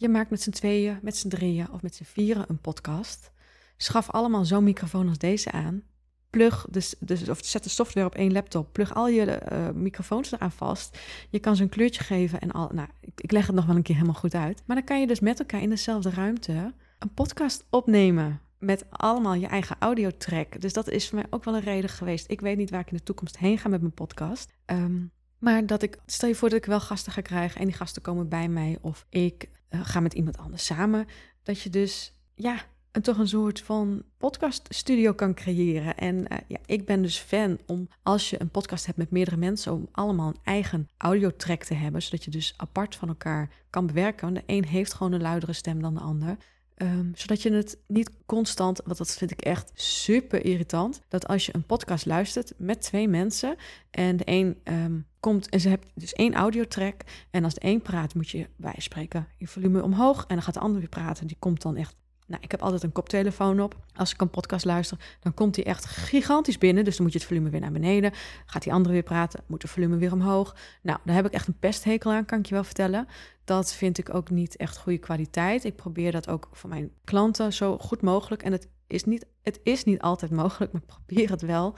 je 0.00 0.08
maakt 0.08 0.30
met 0.30 0.42
z'n 0.42 0.50
tweeën, 0.50 0.98
met 1.02 1.16
z'n 1.16 1.28
drieën 1.28 1.70
of 1.70 1.82
met 1.82 1.94
z'n 1.94 2.04
vieren 2.04 2.44
een 2.48 2.60
podcast. 2.60 3.32
Schaf 3.76 4.10
allemaal 4.10 4.44
zo'n 4.44 4.64
microfoon 4.64 5.08
als 5.08 5.18
deze 5.18 5.50
aan. 5.52 5.82
Plug, 6.30 6.66
dus, 6.70 6.94
of 7.28 7.38
zet 7.42 7.62
de 7.62 7.68
software 7.68 8.06
op 8.06 8.14
één 8.14 8.32
laptop. 8.32 8.72
Plug 8.72 8.94
al 8.94 9.08
je 9.08 9.42
uh, 9.52 9.68
microfoons 9.70 10.32
eraan 10.32 10.52
vast. 10.52 10.98
Je 11.30 11.38
kan 11.38 11.56
ze 11.56 11.62
een 11.62 11.68
kleurtje 11.68 12.02
geven 12.02 12.40
en 12.40 12.50
al. 12.50 12.70
Nou, 12.72 12.88
ik, 13.00 13.20
ik 13.20 13.32
leg 13.32 13.46
het 13.46 13.54
nog 13.54 13.66
wel 13.66 13.76
een 13.76 13.82
keer 13.82 13.94
helemaal 13.94 14.20
goed 14.20 14.34
uit. 14.34 14.62
Maar 14.66 14.76
dan 14.76 14.84
kan 14.84 15.00
je 15.00 15.06
dus 15.06 15.20
met 15.20 15.38
elkaar 15.38 15.62
in 15.62 15.70
dezelfde 15.70 16.10
ruimte 16.10 16.74
een 16.98 17.14
podcast 17.14 17.66
opnemen 17.70 18.40
met 18.58 18.84
allemaal 18.90 19.34
je 19.34 19.46
eigen 19.46 19.76
audiotrack. 19.78 20.60
Dus 20.60 20.72
dat 20.72 20.88
is 20.88 21.08
voor 21.08 21.18
mij 21.18 21.26
ook 21.30 21.44
wel 21.44 21.54
een 21.54 21.60
reden 21.60 21.90
geweest. 21.90 22.30
Ik 22.30 22.40
weet 22.40 22.56
niet 22.56 22.70
waar 22.70 22.80
ik 22.80 22.90
in 22.90 22.96
de 22.96 23.02
toekomst 23.02 23.38
heen 23.38 23.58
ga 23.58 23.68
met 23.68 23.80
mijn 23.80 23.94
podcast. 23.94 24.52
Um, 24.66 25.12
maar 25.38 25.66
dat 25.66 25.82
ik, 25.82 25.98
stel 26.06 26.28
je 26.28 26.34
voor 26.34 26.48
dat 26.48 26.58
ik 26.58 26.64
wel 26.64 26.80
gasten 26.80 27.12
ga 27.12 27.20
krijgen 27.20 27.60
en 27.60 27.66
die 27.66 27.76
gasten 27.76 28.02
komen 28.02 28.28
bij 28.28 28.48
mij 28.48 28.78
of 28.80 29.06
ik 29.08 29.48
uh, 29.70 29.80
ga 29.84 30.00
met 30.00 30.12
iemand 30.12 30.38
anders 30.38 30.64
samen. 30.64 31.06
Dat 31.42 31.60
je 31.60 31.70
dus, 31.70 32.14
ja, 32.34 32.64
een, 32.92 33.02
toch 33.02 33.18
een 33.18 33.28
soort 33.28 33.60
van 33.60 34.02
podcaststudio 34.18 35.12
kan 35.12 35.34
creëren. 35.34 35.96
En 35.96 36.16
uh, 36.16 36.38
ja, 36.46 36.58
ik 36.66 36.86
ben 36.86 37.02
dus 37.02 37.18
fan 37.18 37.58
om, 37.66 37.88
als 38.02 38.30
je 38.30 38.40
een 38.40 38.50
podcast 38.50 38.86
hebt 38.86 38.98
met 38.98 39.10
meerdere 39.10 39.36
mensen, 39.36 39.72
om 39.72 39.88
allemaal 39.92 40.28
een 40.28 40.40
eigen 40.42 40.88
audiotrack 40.96 41.64
te 41.64 41.74
hebben, 41.74 42.02
zodat 42.02 42.24
je 42.24 42.30
dus 42.30 42.54
apart 42.56 42.94
van 42.96 43.08
elkaar 43.08 43.50
kan 43.70 43.86
bewerken. 43.86 44.32
Want 44.32 44.46
de 44.46 44.54
een 44.54 44.64
heeft 44.64 44.94
gewoon 44.94 45.12
een 45.12 45.20
luidere 45.20 45.52
stem 45.52 45.82
dan 45.82 45.94
de 45.94 46.00
ander. 46.00 46.36
Um, 46.82 47.12
zodat 47.14 47.42
je 47.42 47.52
het 47.52 47.78
niet 47.86 48.10
constant, 48.26 48.80
want 48.84 48.98
dat 48.98 49.16
vind 49.16 49.30
ik 49.30 49.40
echt 49.40 49.70
super 49.74 50.44
irritant, 50.44 51.02
dat 51.08 51.26
als 51.26 51.46
je 51.46 51.54
een 51.54 51.66
podcast 51.66 52.06
luistert 52.06 52.52
met 52.56 52.82
twee 52.82 53.08
mensen 53.08 53.56
en 53.90 54.16
de 54.16 54.22
een 54.24 54.60
um, 54.64 55.06
komt 55.20 55.48
en 55.48 55.60
ze 55.60 55.68
hebt 55.68 55.90
dus 55.94 56.12
één 56.12 56.34
audiotrack 56.34 57.02
en 57.30 57.44
als 57.44 57.54
de 57.54 57.64
een 57.64 57.82
praat 57.82 58.14
moet 58.14 58.30
je 58.30 58.48
bijspreken 58.56 59.26
je 59.38 59.46
volume 59.46 59.82
omhoog 59.82 60.20
en 60.20 60.34
dan 60.34 60.42
gaat 60.42 60.54
de 60.54 60.60
ander 60.60 60.78
weer 60.78 60.88
praten. 60.88 61.26
Die 61.26 61.36
komt 61.38 61.62
dan 61.62 61.76
echt 61.76 61.96
nou, 62.30 62.42
ik 62.42 62.50
heb 62.50 62.62
altijd 62.62 62.82
een 62.82 62.92
koptelefoon 62.92 63.60
op. 63.60 63.76
Als 63.94 64.12
ik 64.12 64.20
een 64.20 64.30
podcast 64.30 64.64
luister, 64.64 64.98
dan 65.20 65.34
komt 65.34 65.54
die 65.54 65.64
echt 65.64 65.84
gigantisch 65.84 66.58
binnen. 66.58 66.84
Dus 66.84 66.94
dan 66.96 67.04
moet 67.04 67.12
je 67.12 67.18
het 67.18 67.28
volume 67.28 67.50
weer 67.50 67.60
naar 67.60 67.72
beneden. 67.72 68.12
Gaat 68.46 68.62
die 68.62 68.72
andere 68.72 68.94
weer 68.94 69.02
praten, 69.02 69.40
moet 69.46 69.62
het 69.62 69.70
volume 69.70 69.96
weer 69.96 70.12
omhoog. 70.12 70.56
Nou, 70.82 70.98
daar 71.04 71.14
heb 71.14 71.26
ik 71.26 71.32
echt 71.32 71.46
een 71.46 71.58
pesthekel 71.58 72.12
aan, 72.12 72.24
kan 72.24 72.38
ik 72.38 72.46
je 72.46 72.54
wel 72.54 72.64
vertellen. 72.64 73.06
Dat 73.44 73.72
vind 73.72 73.98
ik 73.98 74.14
ook 74.14 74.30
niet 74.30 74.56
echt 74.56 74.78
goede 74.78 74.98
kwaliteit. 74.98 75.64
Ik 75.64 75.76
probeer 75.76 76.12
dat 76.12 76.28
ook 76.28 76.48
voor 76.52 76.70
mijn 76.70 76.90
klanten 77.04 77.52
zo 77.52 77.78
goed 77.78 78.02
mogelijk. 78.02 78.42
En 78.42 78.52
het 78.52 78.68
is 78.86 79.04
niet, 79.04 79.26
het 79.42 79.60
is 79.62 79.84
niet 79.84 80.00
altijd 80.00 80.30
mogelijk, 80.30 80.72
maar 80.72 80.82
ik 80.82 80.94
probeer 81.04 81.30
het 81.30 81.42
wel. 81.42 81.74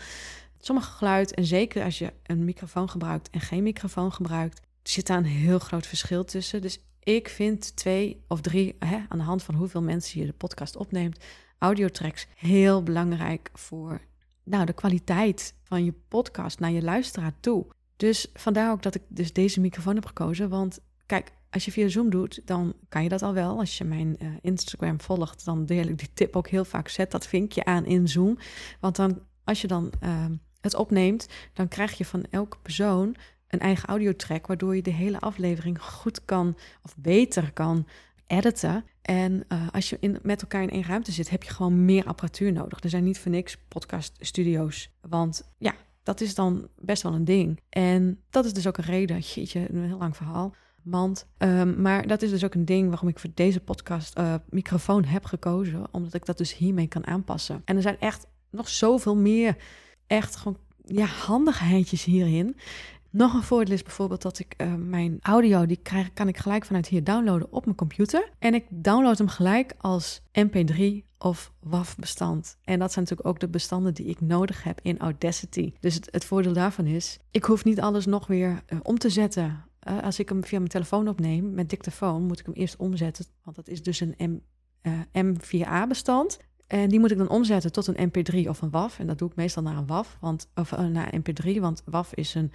Sommige 0.59 0.91
geluid, 0.91 1.35
en 1.35 1.45
zeker 1.45 1.85
als 1.85 1.99
je 1.99 2.13
een 2.23 2.45
microfoon 2.45 2.89
gebruikt 2.89 3.31
en 3.31 3.41
geen 3.41 3.63
microfoon 3.63 4.13
gebruikt, 4.13 4.61
zit 4.83 5.07
daar 5.07 5.19
een 5.19 5.25
heel 5.25 5.59
groot 5.59 5.87
verschil 5.87 6.25
tussen. 6.25 6.63
Dus 6.63 6.79
ik 7.03 7.29
vind 7.29 7.77
twee 7.77 8.23
of 8.29 8.41
drie, 8.41 8.77
hè, 8.79 8.99
aan 9.09 9.19
de 9.19 9.25
hand 9.25 9.43
van 9.43 9.55
hoeveel 9.55 9.83
mensen 9.83 10.21
je 10.21 10.27
de 10.27 10.33
podcast 10.33 10.77
opneemt, 10.77 11.25
audiotracks 11.59 12.27
heel 12.37 12.83
belangrijk 12.83 13.51
voor 13.53 14.01
nou, 14.45 14.65
de 14.65 14.73
kwaliteit 14.73 15.55
van 15.63 15.85
je 15.85 15.95
podcast 16.09 16.61
naar 16.61 16.71
je 16.71 16.83
luisteraar 16.83 17.33
toe. 17.41 17.67
Dus 17.97 18.31
vandaar 18.35 18.71
ook 18.71 18.83
dat 18.83 18.95
ik 18.95 19.03
dus 19.09 19.33
deze 19.33 19.61
microfoon 19.61 19.95
heb 19.95 20.07
gekozen. 20.07 20.49
Want 20.49 20.81
kijk, 21.07 21.33
als 21.51 21.65
je 21.65 21.73
via 21.73 21.89
Zoom 21.89 22.11
doet, 22.11 22.41
dan 22.45 22.75
kan 22.89 23.03
je 23.03 23.09
dat 23.09 23.23
al 23.23 23.35
wel. 23.35 23.59
Als 23.59 23.79
je 23.79 23.85
mijn 23.85 24.17
uh, 24.23 24.29
Instagram 24.41 25.01
volgt, 25.01 25.45
dan 25.45 25.67
deel 25.67 25.87
ik 25.87 25.99
die 25.99 26.11
tip 26.15 26.37
ook 26.37 26.49
heel 26.49 26.65
vaak. 26.65 26.89
Zet 26.89 27.11
dat 27.11 27.27
vinkje 27.27 27.65
aan 27.65 27.87
in 27.87 28.09
Zoom. 28.09 28.39
Want 28.81 28.97
dan, 28.97 29.21
als 29.45 29.61
je 29.61 29.67
dan 29.67 29.93
uh, 30.03 30.25
het 30.61 30.75
opneemt, 30.75 31.29
dan 31.53 31.69
krijg 31.69 31.99
je 31.99 32.05
van 32.05 32.25
elke 32.31 32.57
persoon 32.63 33.17
een 33.53 33.61
eigen 33.61 33.89
audiotrack, 33.89 34.47
waardoor 34.47 34.77
je 34.77 34.83
de 34.83 34.93
hele 34.93 35.21
aflevering 35.21 35.83
goed 35.83 36.25
kan 36.25 36.57
of 36.83 36.97
beter 36.97 37.53
kan 37.53 37.87
editen. 38.27 38.85
En 39.03 39.45
uh, 39.49 39.69
als 39.73 39.91
je 39.91 39.97
in, 40.01 40.19
met 40.23 40.43
elkaar 40.43 40.63
in 40.63 40.71
één 40.71 40.85
ruimte 40.85 41.13
zit, 41.13 41.31
heb 41.31 41.43
je 41.43 41.51
gewoon 41.51 41.85
meer 41.85 42.07
apparatuur 42.07 42.53
nodig. 42.53 42.81
Er 42.81 42.91
zijn 42.91 43.05
niet 43.05 43.19
voor 43.19 43.31
niks 43.31 43.57
podcaststudio's. 43.69 44.91
Want 45.01 45.53
ja, 45.59 45.75
dat 46.03 46.21
is 46.21 46.35
dan 46.35 46.69
best 46.79 47.03
wel 47.03 47.15
een 47.15 47.25
ding. 47.25 47.61
En 47.69 48.21
dat 48.31 48.45
is 48.45 48.53
dus 48.53 48.67
ook 48.67 48.77
een 48.77 48.85
reden, 48.85 49.19
jeetje, 49.19 49.67
een 49.73 49.85
heel 49.85 49.99
lang 49.99 50.17
verhaal. 50.17 50.55
Want, 50.83 51.27
um, 51.39 51.81
maar 51.81 52.07
dat 52.07 52.23
is 52.23 52.31
dus 52.31 52.45
ook 52.45 52.55
een 52.55 52.65
ding 52.65 52.89
waarom 52.89 53.09
ik 53.09 53.19
voor 53.19 53.31
deze 53.35 53.61
podcast 53.61 54.19
uh, 54.19 54.35
microfoon 54.51 55.05
heb 55.05 55.25
gekozen. 55.25 55.87
Omdat 55.91 56.15
ik 56.15 56.25
dat 56.25 56.39
dus 56.39 56.55
hiermee 56.55 56.87
kan 56.87 57.07
aanpassen. 57.07 57.63
En 57.65 57.77
er 57.77 57.83
zijn 57.83 58.01
echt 58.01 58.27
nog 58.51 58.69
zoveel 58.69 59.17
meer 59.17 59.57
echt 60.07 60.37
gewoon 60.37 60.59
ja, 60.85 61.05
handigheidjes 61.05 62.05
hierin. 62.05 62.57
Nog 63.13 63.35
een 63.35 63.43
voordeel 63.43 63.75
is 63.75 63.83
bijvoorbeeld 63.83 64.23
dat 64.23 64.39
ik 64.39 64.55
uh, 64.57 64.75
mijn 64.75 65.19
audio, 65.21 65.67
die 65.67 65.77
krijg, 65.77 66.13
kan 66.13 66.29
ik 66.29 66.37
gelijk 66.37 66.65
vanuit 66.65 66.87
hier 66.87 67.05
downloaden 67.05 67.53
op 67.53 67.65
mijn 67.65 67.77
computer. 67.77 68.31
En 68.39 68.55
ik 68.55 68.65
download 68.71 69.19
hem 69.19 69.29
gelijk 69.29 69.75
als 69.79 70.23
mp3 70.33 70.83
of 71.19 71.53
WAV-bestand. 71.61 72.59
En 72.65 72.79
dat 72.79 72.93
zijn 72.93 73.05
natuurlijk 73.05 73.29
ook 73.29 73.41
de 73.41 73.49
bestanden 73.49 73.95
die 73.95 74.07
ik 74.07 74.21
nodig 74.21 74.63
heb 74.63 74.81
in 74.83 74.99
Audacity. 74.99 75.73
Dus 75.81 75.95
het, 75.95 76.25
voordeel 76.25 76.53
daarvan 76.53 76.87
is, 76.87 77.19
ik 77.31 77.45
hoef 77.45 77.65
niet 77.65 77.81
alles 77.81 78.07
nog 78.07 78.27
weer 78.27 78.63
uh, 78.69 78.79
om 78.83 78.99
te 78.99 79.11
zetten. 79.11 79.65
Uh, 79.89 80.03
als 80.03 80.19
ik 80.19 80.29
hem 80.29 80.45
via 80.45 80.59
mijn 80.59 80.71
telefoon 80.71 81.09
opneem 81.09 81.55
met 81.55 81.71
dictafoon, 81.71 82.23
moet 82.23 82.41
ik 82.41 82.47
hem 82.47 82.55
eerst 82.55 82.77
omzetten. 82.77 83.25
Want 83.43 83.57
dat 83.57 83.69
is 83.69 83.83
dus 83.83 84.01
een 84.01 84.15
M, 84.19 84.41
M4A-bestand. 85.19 86.39
En 86.67 86.89
die 86.89 87.01
moet 87.01 87.11
ik 87.11 87.19
dan 87.19 87.29
omzetten 87.29 87.73
tot 87.73 87.87
een 87.87 88.11
MP3 88.11 88.49
of 88.49 88.63
een 88.63 88.71
WAV. 88.71 88.99
En 88.99 89.07
dat 89.07 89.19
doe 89.19 89.29
ik 89.29 89.37
meestal 89.37 89.63
naar 89.63 89.77
een 89.77 89.87
WAV, 89.87 90.09
want, 90.21 90.51
of 90.55 90.77
naar 90.77 91.15
een 91.15 91.23
MP3, 91.23 91.61
want 91.61 91.83
WAV 91.85 92.13
is 92.13 92.35
een 92.35 92.53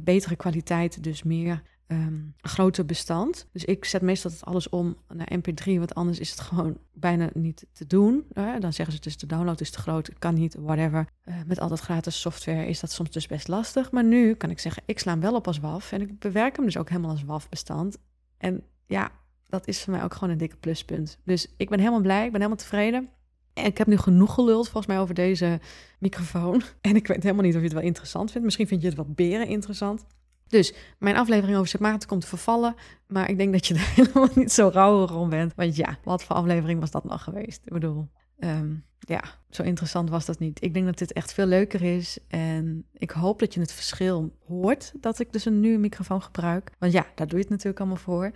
betere 0.00 0.36
kwaliteit, 0.36 1.02
dus 1.02 1.22
meer 1.22 1.62
um, 1.86 2.34
groter 2.40 2.86
bestand. 2.86 3.48
Dus 3.52 3.64
ik 3.64 3.84
zet 3.84 4.02
meestal 4.02 4.30
alles 4.40 4.68
om 4.68 4.96
naar 5.08 5.32
MP3, 5.38 5.64
want 5.64 5.94
anders 5.94 6.18
is 6.18 6.30
het 6.30 6.40
gewoon 6.40 6.78
bijna 6.92 7.30
niet 7.32 7.66
te 7.72 7.86
doen. 7.86 8.26
Dan 8.58 8.72
zeggen 8.72 8.94
ze 8.94 9.00
dus 9.00 9.16
de 9.16 9.26
download 9.26 9.60
is 9.60 9.70
te 9.70 9.78
groot, 9.78 10.10
kan 10.18 10.34
niet, 10.34 10.54
whatever. 10.54 11.08
Uh, 11.24 11.34
met 11.46 11.60
al 11.60 11.68
dat 11.68 11.80
gratis 11.80 12.20
software 12.20 12.66
is 12.66 12.80
dat 12.80 12.90
soms 12.90 13.10
dus 13.10 13.26
best 13.26 13.48
lastig. 13.48 13.90
Maar 13.90 14.04
nu 14.04 14.34
kan 14.34 14.50
ik 14.50 14.58
zeggen, 14.58 14.82
ik 14.86 14.98
sla 14.98 15.12
hem 15.12 15.20
wel 15.20 15.34
op 15.34 15.46
als 15.46 15.58
WAV 15.58 15.92
en 15.92 16.00
ik 16.00 16.18
bewerk 16.18 16.56
hem 16.56 16.64
dus 16.64 16.76
ook 16.76 16.88
helemaal 16.88 17.10
als 17.10 17.24
WAV-bestand. 17.24 17.98
En 18.38 18.62
ja, 18.86 19.10
dat 19.48 19.68
is 19.68 19.82
voor 19.82 19.92
mij 19.92 20.02
ook 20.02 20.14
gewoon 20.14 20.30
een 20.30 20.38
dikke 20.38 20.56
pluspunt. 20.56 21.18
Dus 21.24 21.54
ik 21.56 21.68
ben 21.68 21.78
helemaal 21.78 22.00
blij, 22.00 22.24
ik 22.24 22.32
ben 22.32 22.40
helemaal 22.40 22.56
tevreden. 22.56 23.08
Ik 23.64 23.78
heb 23.78 23.86
nu 23.86 23.96
genoeg 23.96 24.34
geluld 24.34 24.64
volgens 24.64 24.86
mij 24.86 24.98
over 24.98 25.14
deze 25.14 25.60
microfoon. 25.98 26.62
En 26.80 26.96
ik 26.96 27.06
weet 27.06 27.22
helemaal 27.22 27.44
niet 27.44 27.54
of 27.54 27.58
je 27.58 27.64
het 27.64 27.74
wel 27.74 27.82
interessant 27.82 28.30
vindt. 28.30 28.44
Misschien 28.44 28.66
vind 28.66 28.80
je 28.80 28.86
het 28.86 28.96
wel 28.96 29.08
beren 29.08 29.46
interessant. 29.46 30.04
Dus 30.48 30.74
mijn 30.98 31.16
aflevering 31.16 31.56
over 31.56 31.68
Sint 31.68 32.06
komt 32.06 32.24
vervallen. 32.24 32.74
Maar 33.06 33.30
ik 33.30 33.36
denk 33.36 33.52
dat 33.52 33.66
je 33.66 33.74
er 33.74 33.92
helemaal 33.94 34.28
niet 34.34 34.52
zo 34.52 34.70
rouwig 34.72 35.14
om 35.14 35.28
bent. 35.28 35.54
Want 35.54 35.76
ja, 35.76 35.98
wat 36.04 36.24
voor 36.24 36.36
aflevering 36.36 36.80
was 36.80 36.90
dat 36.90 37.04
nog 37.04 37.22
geweest? 37.22 37.60
Ik 37.64 37.72
bedoel, 37.72 38.08
um, 38.38 38.84
ja, 38.98 39.22
zo 39.50 39.62
interessant 39.62 40.10
was 40.10 40.24
dat 40.24 40.38
niet. 40.38 40.62
Ik 40.62 40.74
denk 40.74 40.86
dat 40.86 40.98
dit 40.98 41.12
echt 41.12 41.32
veel 41.32 41.46
leuker 41.46 41.82
is. 41.82 42.18
En 42.28 42.86
ik 42.92 43.10
hoop 43.10 43.38
dat 43.38 43.54
je 43.54 43.60
het 43.60 43.72
verschil 43.72 44.36
hoort 44.46 44.92
dat 45.00 45.18
ik 45.18 45.32
dus 45.32 45.44
een 45.44 45.60
nieuwe 45.60 45.78
microfoon 45.78 46.22
gebruik. 46.22 46.70
Want 46.78 46.92
ja, 46.92 47.06
daar 47.14 47.26
doe 47.26 47.36
je 47.36 47.42
het 47.42 47.52
natuurlijk 47.52 47.78
allemaal 47.78 47.96
voor. 47.96 48.30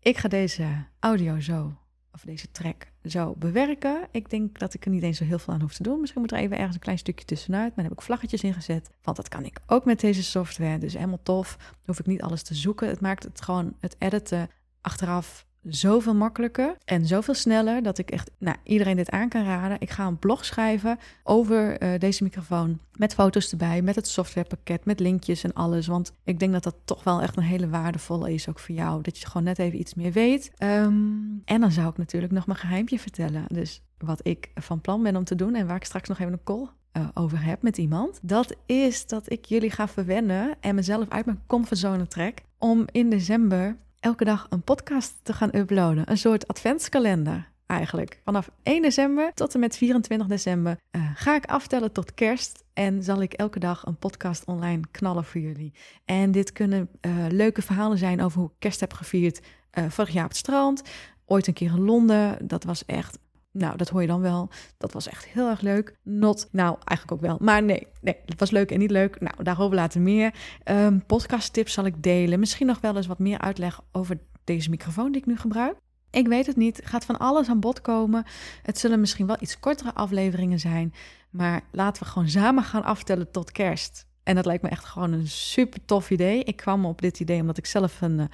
Ik 0.00 0.18
ga 0.18 0.28
deze 0.28 0.84
audio 1.00 1.40
zo 1.40 1.78
of 2.12 2.20
deze 2.20 2.50
track 2.50 2.92
zo 3.04 3.34
bewerken. 3.38 4.08
Ik 4.10 4.30
denk 4.30 4.58
dat 4.58 4.74
ik 4.74 4.84
er 4.84 4.90
niet 4.90 5.02
eens 5.02 5.18
zo 5.18 5.24
heel 5.24 5.38
veel 5.38 5.54
aan 5.54 5.60
hoef 5.60 5.74
te 5.74 5.82
doen. 5.82 6.00
Misschien 6.00 6.20
moet 6.20 6.32
er 6.32 6.38
even 6.38 6.56
ergens 6.56 6.74
een 6.74 6.80
klein 6.80 6.98
stukje 6.98 7.24
tussenuit. 7.24 7.66
Maar 7.66 7.74
dan 7.76 7.84
heb 7.84 7.92
ik 7.92 8.02
vlaggetjes 8.02 8.42
ingezet. 8.42 8.90
Want 9.02 9.16
dat 9.16 9.28
kan 9.28 9.44
ik 9.44 9.60
ook 9.66 9.84
met 9.84 10.00
deze 10.00 10.22
software. 10.22 10.78
Dus 10.78 10.92
helemaal 10.94 11.22
tof. 11.22 11.56
Dan 11.58 11.68
hoef 11.84 11.98
ik 11.98 12.06
niet 12.06 12.22
alles 12.22 12.42
te 12.42 12.54
zoeken. 12.54 12.88
Het 12.88 13.00
maakt 13.00 13.22
het 13.22 13.42
gewoon 13.42 13.76
het 13.80 13.96
editen 13.98 14.48
achteraf 14.80 15.46
zoveel 15.68 16.14
makkelijker 16.14 16.76
en 16.84 17.06
zoveel 17.06 17.34
sneller 17.34 17.82
dat 17.82 17.98
ik 17.98 18.10
echt 18.10 18.30
nou, 18.38 18.56
iedereen 18.62 18.96
dit 18.96 19.10
aan 19.10 19.28
kan 19.28 19.44
raden. 19.44 19.76
Ik 19.80 19.90
ga 19.90 20.06
een 20.06 20.18
blog 20.18 20.44
schrijven 20.44 20.98
over 21.22 21.82
uh, 21.82 21.98
deze 21.98 22.22
microfoon 22.22 22.78
met 22.92 23.14
foto's 23.14 23.50
erbij, 23.50 23.82
met 23.82 23.94
het 23.94 24.08
softwarepakket, 24.08 24.84
met 24.84 25.00
linkjes 25.00 25.44
en 25.44 25.52
alles. 25.52 25.86
Want 25.86 26.12
ik 26.24 26.38
denk 26.38 26.52
dat 26.52 26.62
dat 26.62 26.76
toch 26.84 27.04
wel 27.04 27.22
echt 27.22 27.36
een 27.36 27.42
hele 27.42 27.68
waardevolle 27.68 28.32
is, 28.32 28.48
ook 28.48 28.58
voor 28.58 28.74
jou. 28.74 29.02
Dat 29.02 29.18
je 29.18 29.26
gewoon 29.26 29.44
net 29.44 29.58
even 29.58 29.78
iets 29.78 29.94
meer 29.94 30.12
weet. 30.12 30.50
Um, 30.58 31.42
en 31.44 31.60
dan 31.60 31.70
zou 31.70 31.88
ik 31.88 31.96
natuurlijk 31.96 32.32
nog 32.32 32.46
mijn 32.46 32.58
geheimpje 32.58 32.98
vertellen. 32.98 33.44
Dus 33.48 33.82
wat 33.98 34.20
ik 34.22 34.50
van 34.54 34.80
plan 34.80 35.02
ben 35.02 35.16
om 35.16 35.24
te 35.24 35.34
doen 35.34 35.54
en 35.54 35.66
waar 35.66 35.76
ik 35.76 35.84
straks 35.84 36.08
nog 36.08 36.18
even 36.18 36.32
een 36.32 36.44
call 36.44 36.68
uh, 36.96 37.08
over 37.14 37.44
heb 37.44 37.62
met 37.62 37.78
iemand. 37.78 38.18
Dat 38.22 38.56
is 38.66 39.06
dat 39.06 39.30
ik 39.30 39.44
jullie 39.44 39.70
ga 39.70 39.88
verwennen 39.88 40.54
en 40.60 40.74
mezelf 40.74 41.08
uit 41.08 41.24
mijn 41.24 41.42
comfortzone 41.46 42.06
trek 42.06 42.42
om 42.58 42.84
in 42.92 43.10
december 43.10 43.76
elke 44.04 44.24
dag 44.24 44.46
een 44.50 44.62
podcast 44.62 45.14
te 45.22 45.32
gaan 45.32 45.54
uploaden. 45.54 46.10
Een 46.10 46.18
soort 46.18 46.48
adventskalender 46.48 47.50
eigenlijk. 47.66 48.20
Vanaf 48.24 48.50
1 48.62 48.82
december 48.82 49.30
tot 49.34 49.54
en 49.54 49.60
met 49.60 49.76
24 49.76 50.26
december 50.26 50.78
uh, 50.90 51.10
ga 51.14 51.34
ik 51.34 51.44
aftellen 51.44 51.92
tot 51.92 52.14
kerst 52.14 52.64
en 52.72 53.02
zal 53.02 53.22
ik 53.22 53.32
elke 53.32 53.58
dag 53.58 53.86
een 53.86 53.96
podcast 53.96 54.44
online 54.44 54.82
knallen 54.90 55.24
voor 55.24 55.40
jullie. 55.40 55.72
En 56.04 56.32
dit 56.32 56.52
kunnen 56.52 56.88
uh, 57.00 57.12
leuke 57.28 57.62
verhalen 57.62 57.98
zijn 57.98 58.22
over 58.22 58.38
hoe 58.38 58.48
ik 58.48 58.54
kerst 58.58 58.80
heb 58.80 58.92
gevierd 58.92 59.40
uh, 59.78 59.84
vorig 59.88 60.10
jaar 60.12 60.24
op 60.24 60.30
het 60.30 60.38
strand. 60.38 60.82
Ooit 61.26 61.46
een 61.46 61.54
keer 61.54 61.70
in 61.70 61.84
Londen. 61.84 62.46
Dat 62.46 62.64
was 62.64 62.84
echt 62.84 63.18
nou, 63.54 63.76
dat 63.76 63.88
hoor 63.88 64.00
je 64.00 64.06
dan 64.06 64.20
wel. 64.20 64.48
Dat 64.78 64.92
was 64.92 65.08
echt 65.08 65.24
heel 65.24 65.48
erg 65.48 65.60
leuk. 65.60 65.96
Not, 66.02 66.48
nou, 66.52 66.76
eigenlijk 66.84 67.12
ook 67.12 67.28
wel. 67.28 67.38
Maar 67.40 67.62
nee, 67.62 67.86
nee, 68.00 68.16
het 68.26 68.40
was 68.40 68.50
leuk 68.50 68.70
en 68.70 68.78
niet 68.78 68.90
leuk. 68.90 69.20
Nou, 69.20 69.42
daarover 69.42 69.76
later 69.76 70.00
meer. 70.00 70.34
Um, 70.64 71.06
podcast 71.06 71.52
tips 71.52 71.72
zal 71.72 71.84
ik 71.84 72.02
delen. 72.02 72.38
Misschien 72.38 72.66
nog 72.66 72.80
wel 72.80 72.96
eens 72.96 73.06
wat 73.06 73.18
meer 73.18 73.38
uitleg 73.38 73.80
over 73.92 74.18
deze 74.44 74.70
microfoon 74.70 75.12
die 75.12 75.20
ik 75.20 75.26
nu 75.26 75.36
gebruik. 75.36 75.76
Ik 76.10 76.28
weet 76.28 76.46
het 76.46 76.56
niet. 76.56 76.80
Gaat 76.84 77.04
van 77.04 77.18
alles 77.18 77.48
aan 77.48 77.60
bod 77.60 77.80
komen. 77.80 78.24
Het 78.62 78.78
zullen 78.78 79.00
misschien 79.00 79.26
wel 79.26 79.36
iets 79.40 79.60
kortere 79.60 79.94
afleveringen 79.94 80.60
zijn. 80.60 80.94
Maar 81.30 81.60
laten 81.72 82.02
we 82.02 82.08
gewoon 82.08 82.28
samen 82.28 82.64
gaan 82.64 82.84
aftellen 82.84 83.30
tot 83.30 83.52
kerst. 83.52 84.06
En 84.22 84.34
dat 84.34 84.46
lijkt 84.46 84.62
me 84.62 84.68
echt 84.68 84.84
gewoon 84.84 85.12
een 85.12 85.28
super 85.28 85.84
tof 85.84 86.10
idee. 86.10 86.44
Ik 86.44 86.56
kwam 86.56 86.84
op 86.84 87.00
dit 87.00 87.20
idee 87.20 87.40
omdat 87.40 87.58
ik 87.58 87.66
zelf 87.66 88.00
een 88.00 88.18
uh, 88.18 88.24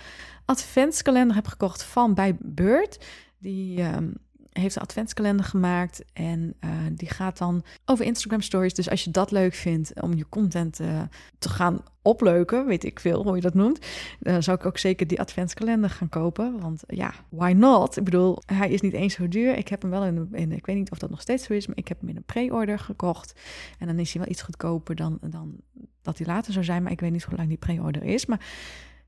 adventskalender 0.44 1.36
heb 1.36 1.46
gekocht 1.46 1.82
van 1.82 2.14
bij 2.14 2.36
Bird. 2.40 3.06
Die 3.38 3.82
um, 3.82 4.14
heeft 4.52 4.76
een 4.76 4.82
adventskalender 4.82 5.44
gemaakt 5.44 6.04
en 6.12 6.54
uh, 6.64 6.70
die 6.92 7.08
gaat 7.08 7.38
dan 7.38 7.62
over 7.84 8.04
Instagram 8.04 8.40
stories. 8.40 8.74
Dus 8.74 8.90
als 8.90 9.04
je 9.04 9.10
dat 9.10 9.30
leuk 9.30 9.54
vindt 9.54 10.00
om 10.00 10.14
je 10.14 10.28
content 10.28 10.80
uh, 10.80 11.02
te 11.38 11.48
gaan 11.48 11.82
opleuken, 12.02 12.66
weet 12.66 12.84
ik 12.84 13.00
veel 13.00 13.22
hoe 13.22 13.34
je 13.34 13.40
dat 13.40 13.54
noemt, 13.54 13.86
dan 14.20 14.42
zou 14.42 14.58
ik 14.58 14.66
ook 14.66 14.78
zeker 14.78 15.06
die 15.06 15.20
adventskalender 15.20 15.90
gaan 15.90 16.08
kopen. 16.08 16.60
Want 16.60 16.82
ja, 16.86 17.12
why 17.28 17.52
not? 17.52 17.96
Ik 17.96 18.04
bedoel, 18.04 18.38
hij 18.46 18.70
is 18.70 18.80
niet 18.80 18.92
eens 18.92 19.14
zo 19.14 19.28
duur. 19.28 19.56
Ik 19.56 19.68
heb 19.68 19.82
hem 19.82 19.90
wel 19.90 20.04
in, 20.04 20.28
in 20.32 20.52
ik 20.52 20.66
weet 20.66 20.76
niet 20.76 20.90
of 20.90 20.98
dat 20.98 21.10
nog 21.10 21.20
steeds 21.20 21.44
zo 21.44 21.52
is, 21.52 21.66
maar 21.66 21.76
ik 21.76 21.88
heb 21.88 22.00
hem 22.00 22.08
in 22.08 22.16
een 22.16 22.24
pre-order 22.24 22.78
gekocht. 22.78 23.40
En 23.78 23.86
dan 23.86 23.98
is 23.98 24.12
hij 24.12 24.22
wel 24.22 24.30
iets 24.30 24.42
goedkoper 24.42 24.94
dan, 24.94 25.18
dan 25.20 25.54
dat 26.02 26.18
hij 26.18 26.26
later 26.26 26.52
zou 26.52 26.64
zijn, 26.64 26.82
maar 26.82 26.92
ik 26.92 27.00
weet 27.00 27.12
niet 27.12 27.22
hoe 27.22 27.36
lang 27.36 27.48
die 27.48 27.58
pre-order 27.58 28.02
is. 28.02 28.26
Maar 28.26 28.40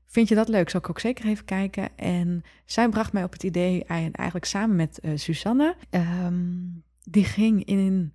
Vind 0.05 0.27
je 0.27 0.35
dat 0.35 0.47
leuk? 0.47 0.69
Zal 0.69 0.79
ik 0.79 0.89
ook 0.89 0.99
zeker 0.99 1.25
even 1.25 1.45
kijken. 1.45 1.97
En 1.97 2.43
zij 2.65 2.89
bracht 2.89 3.13
mij 3.13 3.23
op 3.23 3.31
het 3.31 3.43
idee, 3.43 3.83
eigenlijk 3.85 4.45
samen 4.45 4.75
met 4.75 4.99
uh, 5.01 5.11
Susanne. 5.17 5.75
Um, 5.89 6.83
die 7.03 7.23
ging 7.23 7.65
in 7.65 8.13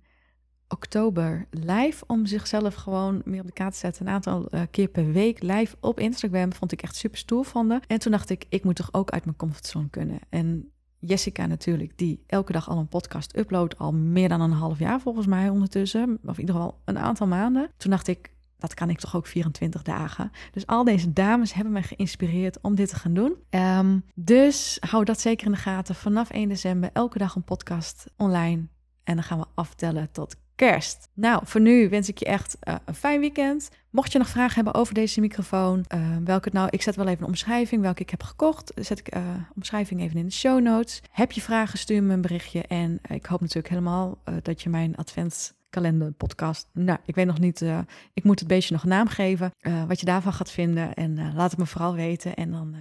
oktober 0.67 1.47
live 1.49 2.03
om 2.07 2.25
zichzelf 2.25 2.75
gewoon 2.75 3.21
meer 3.25 3.39
op 3.39 3.45
de 3.45 3.53
kaart 3.53 3.73
te 3.73 3.79
zetten. 3.79 4.07
Een 4.07 4.13
aantal 4.13 4.47
uh, 4.51 4.61
keer 4.71 4.87
per 4.87 5.11
week 5.11 5.41
live 5.41 5.75
op 5.79 5.99
Instagram. 5.99 6.53
Vond 6.53 6.71
ik 6.71 6.81
echt 6.81 6.95
super 6.95 7.17
stoer 7.17 7.45
van 7.45 7.81
En 7.87 7.99
toen 7.99 8.11
dacht 8.11 8.29
ik, 8.29 8.45
ik 8.49 8.63
moet 8.63 8.75
toch 8.75 8.93
ook 8.93 9.09
uit 9.09 9.25
mijn 9.25 9.37
comfortzone 9.37 9.89
kunnen. 9.89 10.19
En 10.29 10.71
Jessica 10.99 11.45
natuurlijk, 11.45 11.97
die 11.97 12.23
elke 12.27 12.51
dag 12.51 12.69
al 12.69 12.77
een 12.77 12.87
podcast 12.87 13.37
uploadt. 13.37 13.77
Al 13.77 13.93
meer 13.93 14.29
dan 14.29 14.41
een 14.41 14.51
half 14.51 14.79
jaar 14.79 15.01
volgens 15.01 15.25
mij 15.25 15.49
ondertussen. 15.49 16.19
Of 16.25 16.33
in 16.33 16.39
ieder 16.39 16.55
geval 16.55 16.81
een 16.85 16.97
aantal 16.97 17.27
maanden. 17.27 17.71
Toen 17.77 17.91
dacht 17.91 18.07
ik, 18.07 18.31
dat 18.59 18.73
kan 18.73 18.89
ik 18.89 18.99
toch 18.99 19.15
ook 19.15 19.27
24 19.27 19.81
dagen. 19.81 20.31
Dus 20.51 20.67
al 20.67 20.83
deze 20.83 21.13
dames 21.13 21.53
hebben 21.53 21.73
mij 21.73 21.83
geïnspireerd 21.83 22.61
om 22.61 22.75
dit 22.75 22.89
te 22.89 22.95
gaan 22.95 23.13
doen. 23.13 23.35
Um, 23.49 24.03
dus 24.15 24.77
hou 24.79 25.03
dat 25.03 25.19
zeker 25.19 25.45
in 25.45 25.51
de 25.51 25.57
gaten. 25.57 25.95
Vanaf 25.95 26.29
1 26.29 26.49
december 26.49 26.89
elke 26.93 27.17
dag 27.17 27.35
een 27.35 27.43
podcast 27.43 28.05
online. 28.17 28.67
En 29.03 29.15
dan 29.15 29.23
gaan 29.23 29.39
we 29.39 29.45
aftellen 29.55 30.11
tot 30.11 30.35
kerst. 30.55 31.09
Nou, 31.13 31.41
voor 31.45 31.61
nu 31.61 31.89
wens 31.89 32.09
ik 32.09 32.17
je 32.17 32.25
echt 32.25 32.57
uh, 32.63 32.75
een 32.85 32.95
fijn 32.95 33.19
weekend. 33.19 33.69
Mocht 33.89 34.11
je 34.11 34.17
nog 34.17 34.27
vragen 34.27 34.55
hebben 34.55 34.73
over 34.73 34.93
deze 34.93 35.19
microfoon, 35.19 35.85
uh, 35.95 36.01
welke 36.23 36.49
nou, 36.53 36.67
ik 36.71 36.81
zet 36.81 36.95
wel 36.95 37.07
even 37.07 37.21
een 37.21 37.27
omschrijving 37.27 37.81
welke 37.81 38.01
ik 38.01 38.09
heb 38.09 38.23
gekocht. 38.23 38.71
Zet 38.75 38.99
ik 38.99 39.15
uh, 39.15 39.23
omschrijving 39.55 40.01
even 40.01 40.17
in 40.17 40.25
de 40.25 40.31
show 40.31 40.61
notes. 40.61 41.01
Heb 41.11 41.31
je 41.31 41.41
vragen, 41.41 41.79
stuur 41.79 42.03
me 42.03 42.13
een 42.13 42.21
berichtje. 42.21 42.61
En 42.61 42.99
ik 43.09 43.25
hoop 43.25 43.41
natuurlijk 43.41 43.69
helemaal 43.69 44.17
dat 44.41 44.61
je 44.61 44.69
mijn 44.69 44.95
advents 44.95 45.53
kalenderpodcast. 45.69 46.69
Nou, 46.73 46.99
ik 47.05 47.15
weet 47.15 47.25
nog 47.25 47.39
niet. 47.39 47.61
eh, 47.61 47.79
ik 48.13 48.23
moet 48.23 48.39
het 48.39 48.47
beestje 48.47 48.73
nog 48.73 48.83
een 48.83 48.89
naam 48.89 49.07
geven. 49.07 49.51
eh, 49.59 49.83
wat 49.87 49.99
je 49.99 50.05
daarvan 50.05 50.33
gaat 50.33 50.51
vinden. 50.51 50.93
En 50.93 51.17
eh, 51.17 51.35
laat 51.35 51.49
het 51.51 51.59
me 51.59 51.65
vooral 51.65 51.93
weten. 51.95 52.35
En 52.35 52.51
dan. 52.51 52.75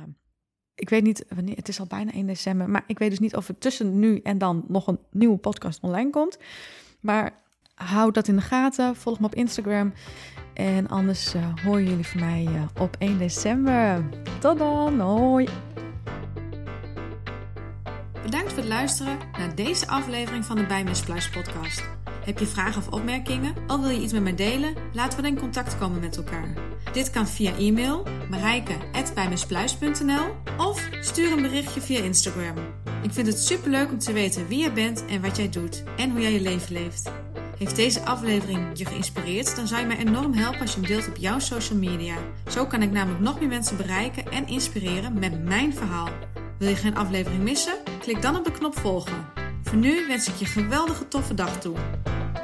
ik 0.75 0.89
weet 0.89 1.03
niet 1.03 1.25
wanneer. 1.35 1.57
Het 1.57 1.69
is 1.69 1.81
al 1.81 1.87
bijna 1.87 2.13
1 2.13 2.27
december. 2.27 2.71
Maar 2.71 2.85
ik 2.87 2.99
weet 2.99 3.11
dus 3.11 3.19
niet 3.19 3.37
of 3.37 3.49
er 3.49 3.59
tussen 3.59 3.99
nu 3.99 4.21
en 4.23 4.39
dan 4.39 4.65
nog 4.69 4.87
een 4.87 4.99
nieuwe 5.11 5.37
podcast 5.39 5.81
online 5.83 6.11
komt. 6.11 6.39
Maar 7.01 7.33
houd 7.75 8.15
dat 8.15 8.29
in 8.29 8.37
de 8.37 8.43
gaten. 8.43 8.97
Volg 8.97 9.21
me 9.21 9.27
op 9.27 9.35
Instagram. 9.35 9.93
En 10.55 10.89
anders 10.89 11.35
horen 11.65 11.85
jullie 11.89 12.07
van 12.07 12.21
mij 12.21 12.49
op 12.81 12.97
1 12.99 13.19
december. 13.19 14.05
Tot 14.41 14.59
dan. 14.59 15.01
Hoi. 15.01 15.49
Bedankt 18.23 18.49
voor 18.49 18.59
het 18.59 18.69
luisteren 18.69 19.19
naar 19.39 19.55
deze 19.55 19.89
aflevering 19.89 20.45
van 20.45 20.57
de 20.57 20.67
Bijmispluis 20.67 21.31
podcast. 21.31 21.98
Heb 22.29 22.39
je 22.39 22.47
vragen 22.47 22.83
of 22.83 22.89
opmerkingen? 22.89 23.55
Of 23.67 23.81
wil 23.81 23.89
je 23.89 24.01
iets 24.01 24.13
met 24.13 24.23
mij 24.23 24.35
delen? 24.35 24.75
Laten 24.93 25.17
we 25.17 25.23
dan 25.23 25.33
in 25.33 25.39
contact 25.39 25.79
komen 25.79 26.01
met 26.01 26.17
elkaar. 26.17 26.55
Dit 26.93 27.11
kan 27.11 27.29
via 27.29 27.57
e-mail 27.57 28.07
marijke.bijmispluis.nl 28.31 30.27
of 30.57 30.89
stuur 31.01 31.33
een 31.33 31.43
berichtje 31.43 31.81
via 31.81 32.03
Instagram. 32.03 32.57
Ik 33.03 33.13
vind 33.13 33.27
het 33.27 33.39
superleuk 33.39 33.91
om 33.91 33.99
te 33.99 34.13
weten 34.13 34.49
wie 34.49 34.63
je 34.63 34.73
bent 34.73 35.05
en 35.07 35.23
wat 35.23 35.37
jij 35.37 35.49
doet 35.49 35.85
en 35.97 36.11
hoe 36.11 36.21
jij 36.21 36.33
je 36.33 36.41
leven 36.41 36.73
leeft. 36.73 37.11
Heeft 37.59 37.77
deze 37.77 38.05
aflevering 38.05 38.79
je 38.79 38.85
geïnspireerd? 38.85 39.57
Dan 39.57 39.67
zou 39.67 39.81
je 39.81 39.87
mij 39.87 39.99
enorm 39.99 40.33
helpen 40.33 40.61
als 40.61 40.75
je 40.75 40.81
hem 40.81 40.89
deelt 40.89 41.09
op 41.09 41.17
jouw 41.17 41.39
social 41.39 41.79
media. 41.79 42.17
Zo 42.49 42.67
kan 42.67 42.83
ik 42.83 42.91
namelijk 42.91 43.23
nog 43.23 43.41
meer 43.41 43.49
mensen 43.49 43.77
bereiken 43.77 44.25
en 44.33 44.47
inspireren 44.47 45.19
met 45.19 45.45
mijn 45.45 45.75
verhaal. 45.75 46.09
Wil 46.59 46.69
je 46.69 46.77
geen 46.77 46.97
aflevering 46.97 47.43
missen? 47.43 47.75
Klik 48.01 48.23
dan 48.23 48.37
op 48.37 48.45
de 48.45 48.53
knop 48.53 48.79
volgen. 48.79 49.27
Voor 49.63 49.79
nu 49.79 50.07
wens 50.07 50.29
ik 50.29 50.35
je 50.35 50.45
een 50.45 50.51
geweldige 50.51 51.09
toffe 51.09 51.35
dag 51.35 51.61
toe. 51.61 51.77